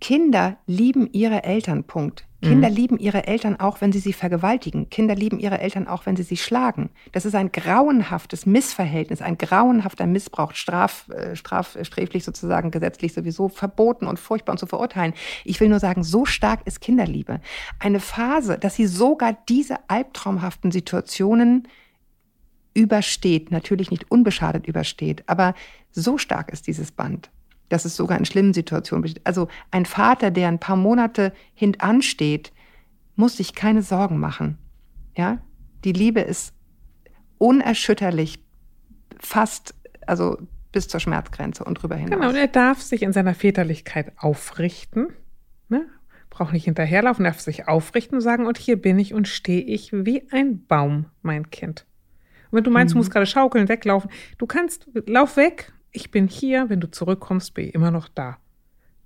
Kinder 0.00 0.58
lieben 0.66 1.08
ihre 1.12 1.44
Eltern, 1.44 1.84
Punkt. 1.84 2.24
Kinder 2.40 2.70
mhm. 2.70 2.76
lieben 2.76 2.98
ihre 2.98 3.26
Eltern 3.26 3.58
auch, 3.58 3.80
wenn 3.80 3.90
sie 3.90 3.98
sie 3.98 4.12
vergewaltigen. 4.12 4.88
Kinder 4.90 5.16
lieben 5.16 5.40
ihre 5.40 5.58
Eltern 5.58 5.88
auch, 5.88 6.06
wenn 6.06 6.14
sie 6.14 6.22
sie 6.22 6.36
schlagen. 6.36 6.90
Das 7.10 7.24
ist 7.24 7.34
ein 7.34 7.50
grauenhaftes 7.50 8.46
Missverhältnis, 8.46 9.22
ein 9.22 9.38
grauenhafter 9.38 10.06
Missbrauch, 10.06 10.54
straf, 10.54 11.08
äh, 11.08 11.34
strafsträflich 11.34 12.22
sozusagen, 12.22 12.70
gesetzlich 12.70 13.12
sowieso 13.12 13.48
verboten 13.48 14.06
und 14.06 14.20
furchtbar 14.20 14.52
und 14.52 14.58
zu 14.58 14.66
verurteilen. 14.66 15.14
Ich 15.44 15.58
will 15.58 15.68
nur 15.68 15.80
sagen, 15.80 16.04
so 16.04 16.26
stark 16.26 16.60
ist 16.64 16.80
Kinderliebe. 16.80 17.40
Eine 17.80 17.98
Phase, 17.98 18.56
dass 18.56 18.76
sie 18.76 18.86
sogar 18.86 19.36
diese 19.48 19.76
albtraumhaften 19.88 20.70
Situationen 20.70 21.66
übersteht, 22.72 23.50
natürlich 23.50 23.90
nicht 23.90 24.12
unbeschadet 24.12 24.68
übersteht, 24.68 25.24
aber 25.26 25.54
so 25.90 26.18
stark 26.18 26.52
ist 26.52 26.68
dieses 26.68 26.92
Band 26.92 27.30
dass 27.68 27.84
es 27.84 27.96
sogar 27.96 28.18
in 28.18 28.24
schlimmen 28.24 28.54
Situationen 28.54 29.02
besteht. 29.02 29.26
Also 29.26 29.48
ein 29.70 29.86
Vater, 29.86 30.30
der 30.30 30.48
ein 30.48 30.58
paar 30.58 30.76
Monate 30.76 31.32
hintansteht, 31.54 32.52
muss 33.16 33.36
sich 33.36 33.54
keine 33.54 33.82
Sorgen 33.82 34.18
machen. 34.18 34.58
Ja, 35.16 35.38
die 35.84 35.92
Liebe 35.92 36.20
ist 36.20 36.54
unerschütterlich, 37.38 38.44
fast, 39.18 39.74
also 40.06 40.38
bis 40.72 40.88
zur 40.88 41.00
Schmerzgrenze 41.00 41.64
und 41.64 41.82
drüber 41.82 41.96
hinaus. 41.96 42.18
Genau, 42.18 42.28
und 42.28 42.36
er 42.36 42.48
darf 42.48 42.80
sich 42.80 43.02
in 43.02 43.12
seiner 43.12 43.34
Väterlichkeit 43.34 44.12
aufrichten. 44.16 45.08
Ne? 45.68 45.86
Braucht 46.30 46.52
nicht 46.52 46.64
hinterherlaufen, 46.64 47.24
darf 47.24 47.40
sich 47.40 47.68
aufrichten 47.68 48.16
und 48.16 48.22
sagen, 48.22 48.46
und 48.46 48.58
hier 48.58 48.80
bin 48.80 48.98
ich 48.98 49.14
und 49.14 49.26
stehe 49.26 49.62
ich 49.62 49.92
wie 49.92 50.28
ein 50.30 50.64
Baum, 50.66 51.06
mein 51.22 51.50
Kind. 51.50 51.86
Und 52.50 52.58
wenn 52.58 52.64
du 52.64 52.70
meinst, 52.70 52.94
mhm. 52.94 52.98
du 52.98 53.00
musst 53.00 53.10
gerade 53.10 53.26
schaukeln, 53.26 53.68
weglaufen, 53.68 54.10
du 54.38 54.46
kannst, 54.46 54.88
lauf 55.06 55.36
weg, 55.36 55.72
ich 55.98 56.12
bin 56.12 56.28
hier, 56.28 56.70
wenn 56.70 56.80
du 56.80 56.88
zurückkommst, 56.88 57.54
bin 57.54 57.68
ich 57.68 57.74
immer 57.74 57.90
noch 57.90 58.06
da. 58.08 58.38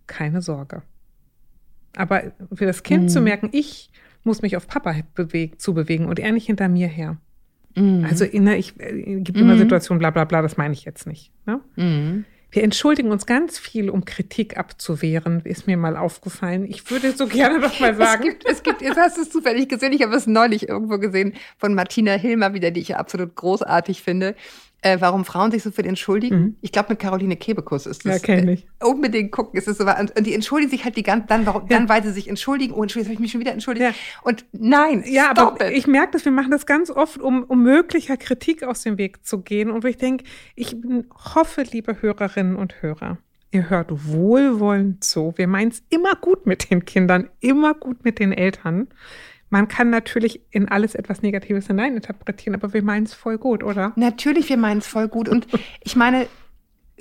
Keine 0.06 0.42
Sorge. 0.42 0.82
Aber 1.96 2.32
für 2.52 2.66
das 2.66 2.82
Kind 2.82 3.04
mhm. 3.04 3.08
zu 3.08 3.22
merken, 3.22 3.48
ich 3.52 3.90
muss 4.24 4.42
mich 4.42 4.58
auf 4.58 4.66
Papa 4.66 4.94
bewegen, 5.14 5.58
zu 5.58 5.72
bewegen 5.72 6.04
und 6.04 6.18
er 6.18 6.32
nicht 6.32 6.46
hinter 6.46 6.68
mir 6.68 6.88
her. 6.88 7.16
Mhm. 7.74 8.04
Also 8.08 8.26
ne, 8.30 8.58
ich 8.58 8.78
äh, 8.78 9.20
gibt 9.20 9.38
immer 9.38 9.54
mhm. 9.54 9.60
Situationen, 9.60 10.00
bla 10.00 10.10
bla 10.10 10.24
bla, 10.24 10.42
das 10.42 10.58
meine 10.58 10.74
ich 10.74 10.84
jetzt 10.84 11.06
nicht. 11.06 11.32
Ne? 11.46 11.60
Mhm. 11.76 12.26
Wir 12.50 12.62
entschuldigen 12.62 13.10
uns 13.10 13.24
ganz 13.24 13.58
viel, 13.58 13.88
um 13.88 14.04
Kritik 14.04 14.58
abzuwehren, 14.58 15.40
ist 15.44 15.66
mir 15.66 15.78
mal 15.78 15.96
aufgefallen. 15.96 16.66
Ich 16.68 16.90
würde 16.90 17.12
so 17.12 17.26
gerne 17.26 17.58
noch 17.58 17.80
mal 17.80 17.94
sagen. 17.96 18.24
Es 18.24 18.28
gibt, 18.28 18.46
es 18.46 18.62
gibt, 18.62 18.82
jetzt 18.82 18.98
hast 18.98 19.16
du 19.16 19.22
es 19.22 19.30
zufällig 19.30 19.70
gesehen, 19.70 19.94
ich 19.94 20.02
habe 20.02 20.14
es 20.14 20.26
neulich 20.26 20.68
irgendwo 20.68 20.98
gesehen 20.98 21.32
von 21.56 21.74
Martina 21.74 22.12
Hilmer 22.12 22.52
wieder, 22.52 22.70
die 22.70 22.82
ich 22.82 22.96
absolut 22.96 23.34
großartig 23.34 24.02
finde 24.02 24.34
äh, 24.82 25.00
warum 25.00 25.24
Frauen 25.24 25.52
sich 25.52 25.62
so 25.62 25.70
viel 25.70 25.86
entschuldigen. 25.86 26.36
Mhm. 26.36 26.56
Ich 26.60 26.72
glaube, 26.72 26.90
mit 26.90 26.98
Caroline 26.98 27.36
Kebekus 27.36 27.86
ist 27.86 28.04
das. 28.04 28.14
Ja, 28.14 28.18
kenne 28.18 28.52
ich. 28.52 28.66
Äh, 28.80 28.86
unbedingt 28.86 29.30
gucken, 29.30 29.58
ist 29.58 29.68
es 29.68 29.78
so. 29.78 29.84
Und, 29.84 30.16
und, 30.16 30.26
die 30.26 30.34
entschuldigen 30.34 30.70
sich 30.70 30.84
halt 30.84 30.96
die 30.96 31.04
ganze, 31.04 31.28
dann, 31.28 31.46
warum, 31.46 31.62
ja. 31.62 31.78
dann, 31.78 31.88
weil 31.88 32.02
sie 32.02 32.10
sich 32.10 32.28
entschuldigen. 32.28 32.74
Oh, 32.74 32.82
entschuldigung, 32.82 33.10
habe 33.10 33.14
ich 33.14 33.20
mich 33.20 33.30
schon 33.30 33.40
wieder 33.40 33.52
entschuldigt. 33.52 33.86
Ja. 33.86 33.94
Und 34.22 34.44
nein, 34.52 35.04
ja, 35.06 35.30
aber 35.30 35.64
it. 35.64 35.76
ich 35.76 35.86
merke 35.86 36.12
das, 36.12 36.24
wir 36.24 36.32
machen 36.32 36.50
das 36.50 36.66
ganz 36.66 36.90
oft, 36.90 37.20
um, 37.20 37.44
um 37.44 37.62
möglicher 37.62 38.16
Kritik 38.16 38.64
aus 38.64 38.82
dem 38.82 38.98
Weg 38.98 39.24
zu 39.24 39.40
gehen. 39.42 39.70
Und 39.70 39.84
ich 39.84 39.98
denke, 39.98 40.24
ich 40.56 40.76
hoffe, 41.34 41.62
liebe 41.62 42.02
Hörerinnen 42.02 42.56
und 42.56 42.82
Hörer, 42.82 43.18
ihr 43.52 43.70
hört 43.70 43.90
wohlwollend 43.90 45.04
zu. 45.04 45.32
Wir 45.36 45.46
meinen 45.46 45.70
es 45.70 45.82
immer 45.90 46.16
gut 46.16 46.46
mit 46.46 46.70
den 46.70 46.84
Kindern, 46.84 47.30
immer 47.38 47.74
gut 47.74 48.04
mit 48.04 48.18
den 48.18 48.32
Eltern. 48.32 48.88
Man 49.52 49.68
kann 49.68 49.90
natürlich 49.90 50.40
in 50.50 50.70
alles 50.70 50.94
etwas 50.94 51.20
Negatives 51.20 51.66
hineininterpretieren, 51.66 52.54
aber 52.54 52.72
wir 52.72 52.82
meinen 52.82 53.04
es 53.04 53.12
voll 53.12 53.36
gut, 53.36 53.62
oder? 53.62 53.92
Natürlich, 53.96 54.48
wir 54.48 54.56
meinen 54.56 54.78
es 54.78 54.86
voll 54.86 55.08
gut. 55.08 55.28
Und 55.28 55.46
ich 55.82 55.94
meine, 55.94 56.26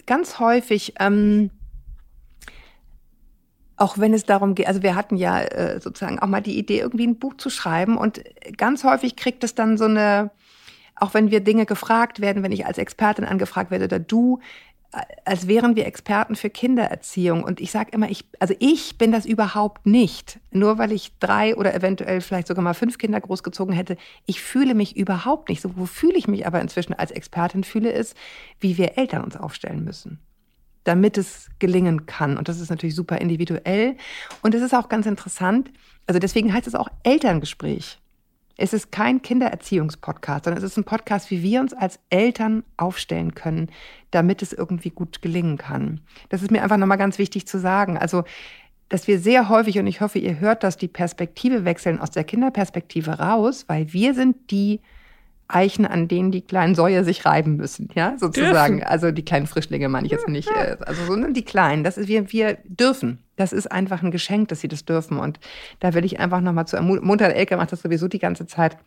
ganz 0.05 0.38
häufig, 0.38 0.96
ähm, 1.00 1.50
auch 3.77 3.98
wenn 4.00 4.13
es 4.13 4.25
darum 4.25 4.53
geht, 4.53 4.67
also 4.67 4.84
wir 4.84 4.96
hatten 4.96 5.15
ja 5.15 5.39
äh, 5.39 5.79
sozusagen 5.79 6.20
auch 6.20 6.27
mal 6.27 6.41
die 6.41 6.60
Idee, 6.60 6.79
irgendwie 6.79 7.08
ein 7.08 7.20
Buch 7.20 7.36
zu 7.38 7.50
schreiben 7.50 7.96
und 7.96 8.22
ganz 8.58 8.84
häufig 8.84 9.15
kriegt 9.15 9.46
es 9.46 9.55
dann 9.55 9.77
so 9.77 9.86
eine, 9.86 10.31
auch 10.96 11.13
wenn 11.13 11.31
wir 11.31 11.39
Dinge 11.39 11.65
gefragt 11.65 12.20
werden, 12.20 12.43
wenn 12.43 12.51
ich 12.51 12.65
als 12.65 12.77
Expertin 12.77 13.24
angefragt 13.24 13.72
werde 13.72 13.86
oder 13.86 14.00
du, 14.00 14.41
als 15.25 15.48
wären 15.48 15.75
wir 15.75 15.86
Experten 15.86 16.36
für 16.36 16.50
Kindererziehung. 16.50 17.43
Und 17.43 17.62
ich 17.62 17.71
sage 17.71 17.91
immer, 17.93 18.10
ich, 18.10 18.25
also 18.39 18.53
ich 18.60 18.98
bin 18.98 19.12
das 19.12 19.25
überhaupt 19.25 19.86
nicht. 19.86 20.39
Nur 20.51 20.77
weil 20.77 20.91
ich 20.91 21.13
drei 21.19 21.55
oder 21.55 21.74
eventuell 21.74 22.19
vielleicht 22.21 22.48
sogar 22.48 22.63
mal 22.63 22.74
fünf 22.74 22.98
Kinder 22.98 23.21
großgezogen 23.21 23.74
hätte. 23.74 23.95
Ich 24.25 24.41
fühle 24.41 24.75
mich 24.75 24.98
überhaupt 24.98 25.50
nicht 25.50 25.62
so. 25.62 25.77
Wo 25.77 25.86
fühle 25.86 26.15
ich 26.17 26.27
mich 26.27 26.45
aber 26.45 26.60
inzwischen 26.60 26.93
als 26.93 27.12
Expertin 27.12 27.63
fühle, 27.63 27.91
ist, 27.91 28.17
wie 28.60 28.77
wir 28.77 28.98
Eltern 28.98 29.24
uns 29.24 29.38
aufstellen 29.38 29.83
müssen. 29.83 30.19
damit 30.83 31.17
es 31.17 31.50
gelingen 31.60 32.05
kann. 32.05 32.38
Und 32.38 32.48
das 32.48 32.60
ist 32.60 32.69
natürlich 32.69 32.95
super 32.95 33.19
individuell. 33.19 33.95
Und 34.41 34.55
es 34.55 34.62
ist 34.62 34.74
auch 34.74 34.89
ganz 34.89 35.05
interessant. 35.05 35.71
Also 36.07 36.19
deswegen 36.19 36.53
heißt 36.53 36.67
es 36.67 36.75
auch 36.75 36.89
Elterngespräch. 37.03 38.00
Es 38.62 38.74
ist 38.74 38.91
kein 38.91 39.24
Kindererziehungspodcast, 39.24 40.46
sondern 40.46 40.63
es 40.63 40.70
ist 40.70 40.77
ein 40.77 40.84
Podcast, 40.84 41.32
wie 41.32 41.41
wir 41.41 41.62
uns 41.62 41.74
als 41.74 42.00
Eltern 42.12 42.63
aufstellen 42.77 43.34
können, 43.34 43.70
damit 44.12 44.44
es 44.44 44.53
irgendwie 44.53 44.91
gut 44.91 45.22
gelingen 45.24 45.58
kann. 45.58 46.01
Das 46.30 46.44
ist 46.44 46.51
mir 46.51 46.62
einfach 46.62 46.77
nochmal 46.77 47.00
ganz 47.00 47.18
wichtig 47.18 47.48
zu 47.48 47.60
sagen. 47.60 47.98
Also, 47.98 48.24
dass 48.88 49.08
wir 49.08 49.20
sehr 49.20 49.50
häufig, 49.50 49.80
und 49.80 49.88
ich 49.88 50.01
hoffe, 50.01 50.20
ihr 50.20 50.39
hört 50.39 50.63
das, 50.63 50.77
die 50.77 50.88
Perspektive 50.88 51.65
wechseln 51.65 52.00
aus 52.00 52.12
der 52.12 52.24
Kinderperspektive 52.24 53.20
raus, 53.20 53.65
weil 53.68 53.94
wir 53.94 54.13
sind 54.13 54.51
die, 54.51 54.82
Eichen, 55.53 55.86
an 55.86 56.08
denen 56.08 56.31
die 56.31 56.41
kleinen 56.41 56.75
Säue 56.75 57.03
sich 57.03 57.25
reiben 57.25 57.55
müssen, 57.55 57.89
ja, 57.96 58.17
sozusagen. 58.17 58.77
Dürfen. 58.77 58.91
Also 58.91 59.12
die 59.12 59.25
kleinen 59.25 59.48
Frischlinge 59.48 59.89
meine 59.89 60.05
ich 60.05 60.12
jetzt 60.12 60.27
nicht. 60.27 60.50
Äh, 60.50 60.77
also 60.81 61.05
sondern 61.05 61.34
die 61.34 61.46
kleinen. 61.46 61.84
Das 61.84 61.98
ist, 61.98 62.08
wir, 62.08 62.31
wir 62.31 62.58
dürfen. 62.65 63.20
Das 63.36 63.53
ist 63.53 63.72
einfach 63.72 64.03
ein 64.03 64.12
Geschenk, 64.12 64.50
dass 64.50 64.62
sie 64.62 64.67
das 64.67 64.86
dürfen. 64.86 65.17
Und 65.17 65.39
da 65.79 65.93
will 65.93 66.05
ich 66.05 66.20
einfach 66.20 66.41
nochmal 66.41 66.67
zu 66.67 66.75
ermuntern, 66.75 67.31
Elke 67.31 67.58
macht 67.58 67.72
das 67.72 67.81
sowieso 67.81 68.08
die 68.08 68.20
ganze 68.20 68.46
Zeit, 68.48 68.77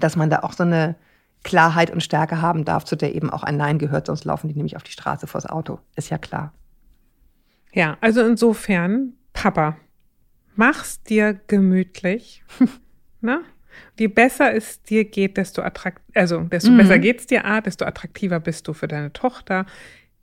dass 0.00 0.16
man 0.16 0.30
da 0.30 0.40
auch 0.40 0.52
so 0.52 0.64
eine 0.64 0.96
Klarheit 1.42 1.90
und 1.90 2.02
Stärke 2.02 2.42
haben 2.42 2.64
darf, 2.64 2.84
zu 2.84 2.96
der 2.96 3.14
eben 3.14 3.30
auch 3.30 3.42
ein 3.42 3.56
Nein 3.56 3.78
gehört, 3.78 4.06
sonst 4.06 4.24
laufen 4.24 4.48
die 4.48 4.54
nämlich 4.54 4.76
auf 4.76 4.82
die 4.82 4.92
Straße 4.92 5.26
vors 5.26 5.46
Auto. 5.46 5.78
Ist 5.94 6.10
ja 6.10 6.18
klar. 6.18 6.52
Ja, 7.72 7.96
also 8.00 8.22
insofern, 8.22 9.12
Papa, 9.32 9.76
mach's 10.56 11.02
dir 11.02 11.34
gemütlich. 11.46 12.44
ne? 13.20 13.42
Je 13.98 14.08
besser 14.08 14.54
es 14.54 14.82
dir 14.82 15.04
geht, 15.04 15.36
desto 15.36 15.62
attrakt 15.62 16.02
also 16.14 16.40
desto 16.40 16.70
mhm. 16.70 16.76
besser 16.78 16.98
geht's 16.98 17.26
dir, 17.26 17.44
A, 17.44 17.60
desto 17.60 17.84
attraktiver 17.84 18.40
bist 18.40 18.68
du 18.68 18.72
für 18.72 18.88
deine 18.88 19.12
Tochter. 19.12 19.66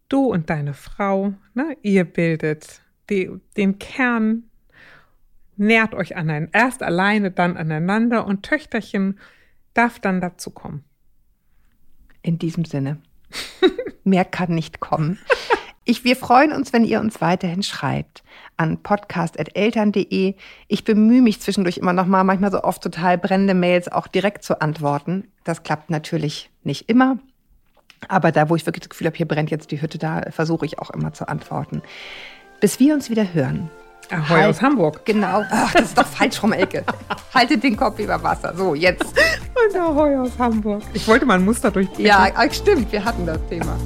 Du 0.09 0.25
und 0.25 0.49
deine 0.49 0.73
Frau, 0.73 1.33
ne, 1.53 1.77
ihr 1.81 2.03
bildet 2.03 2.81
die, 3.09 3.31
den 3.57 3.79
Kern, 3.79 4.43
nährt 5.55 5.93
euch 5.93 6.15
aneinander, 6.15 6.51
erst 6.53 6.83
alleine, 6.83 7.31
dann 7.31 7.57
aneinander 7.57 8.25
und 8.25 8.43
Töchterchen 8.43 9.19
darf 9.73 9.99
dann 9.99 10.21
dazu 10.21 10.51
kommen. 10.51 10.83
In 12.21 12.37
diesem 12.37 12.65
Sinne. 12.65 13.01
Mehr 14.03 14.25
kann 14.25 14.53
nicht 14.53 14.79
kommen. 14.79 15.19
Ich, 15.85 16.03
wir 16.03 16.15
freuen 16.15 16.53
uns, 16.53 16.71
wenn 16.71 16.85
ihr 16.85 16.99
uns 16.99 17.19
weiterhin 17.19 17.63
schreibt 17.63 18.23
an 18.55 18.77
podcast.eltern.de. 18.77 20.35
Ich 20.67 20.83
bemühe 20.83 21.21
mich 21.21 21.41
zwischendurch 21.41 21.77
immer 21.77 21.91
noch 21.91 22.05
mal, 22.05 22.23
manchmal 22.23 22.51
so 22.51 22.63
oft 22.63 22.81
total 22.81 23.17
brennende 23.17 23.53
Mails 23.53 23.91
auch 23.91 24.07
direkt 24.07 24.43
zu 24.43 24.61
antworten. 24.61 25.27
Das 25.43 25.63
klappt 25.63 25.89
natürlich 25.89 26.49
nicht 26.63 26.89
immer. 26.89 27.17
Aber 28.07 28.31
da, 28.31 28.49
wo 28.49 28.55
ich 28.55 28.65
wirklich 28.65 28.81
das 28.81 28.89
Gefühl 28.89 29.07
habe, 29.07 29.17
hier 29.17 29.27
brennt 29.27 29.51
jetzt 29.51 29.71
die 29.71 29.81
Hütte, 29.81 29.97
da 29.97 30.21
versuche 30.29 30.65
ich 30.65 30.79
auch 30.79 30.89
immer 30.89 31.13
zu 31.13 31.27
antworten. 31.27 31.81
Bis 32.61 32.79
wir 32.79 32.93
uns 32.93 33.09
wieder 33.09 33.33
hören. 33.33 33.69
Ahoi 34.09 34.41
halt, 34.41 34.49
aus 34.49 34.61
Hamburg. 34.61 35.05
Genau. 35.05 35.43
Ach, 35.49 35.73
das 35.73 35.85
ist 35.85 35.97
doch 35.97 36.05
falsch 36.05 36.41
rum, 36.43 36.53
Elke. 36.53 36.83
Haltet 37.33 37.63
den 37.63 37.75
Kopf 37.75 37.99
über 37.99 38.21
Wasser. 38.21 38.53
So, 38.55 38.75
jetzt. 38.75 39.05
Und 39.05 39.79
Ahoi 39.79 40.15
aus 40.17 40.31
Hamburg. 40.37 40.83
Ich 40.93 41.07
wollte 41.07 41.25
mal 41.25 41.39
ein 41.39 41.45
Muster 41.45 41.71
durchblicken. 41.71 42.05
Ja, 42.05 42.29
stimmt. 42.51 42.91
Wir 42.91 43.03
hatten 43.03 43.25
das 43.25 43.39
Thema. 43.49 43.77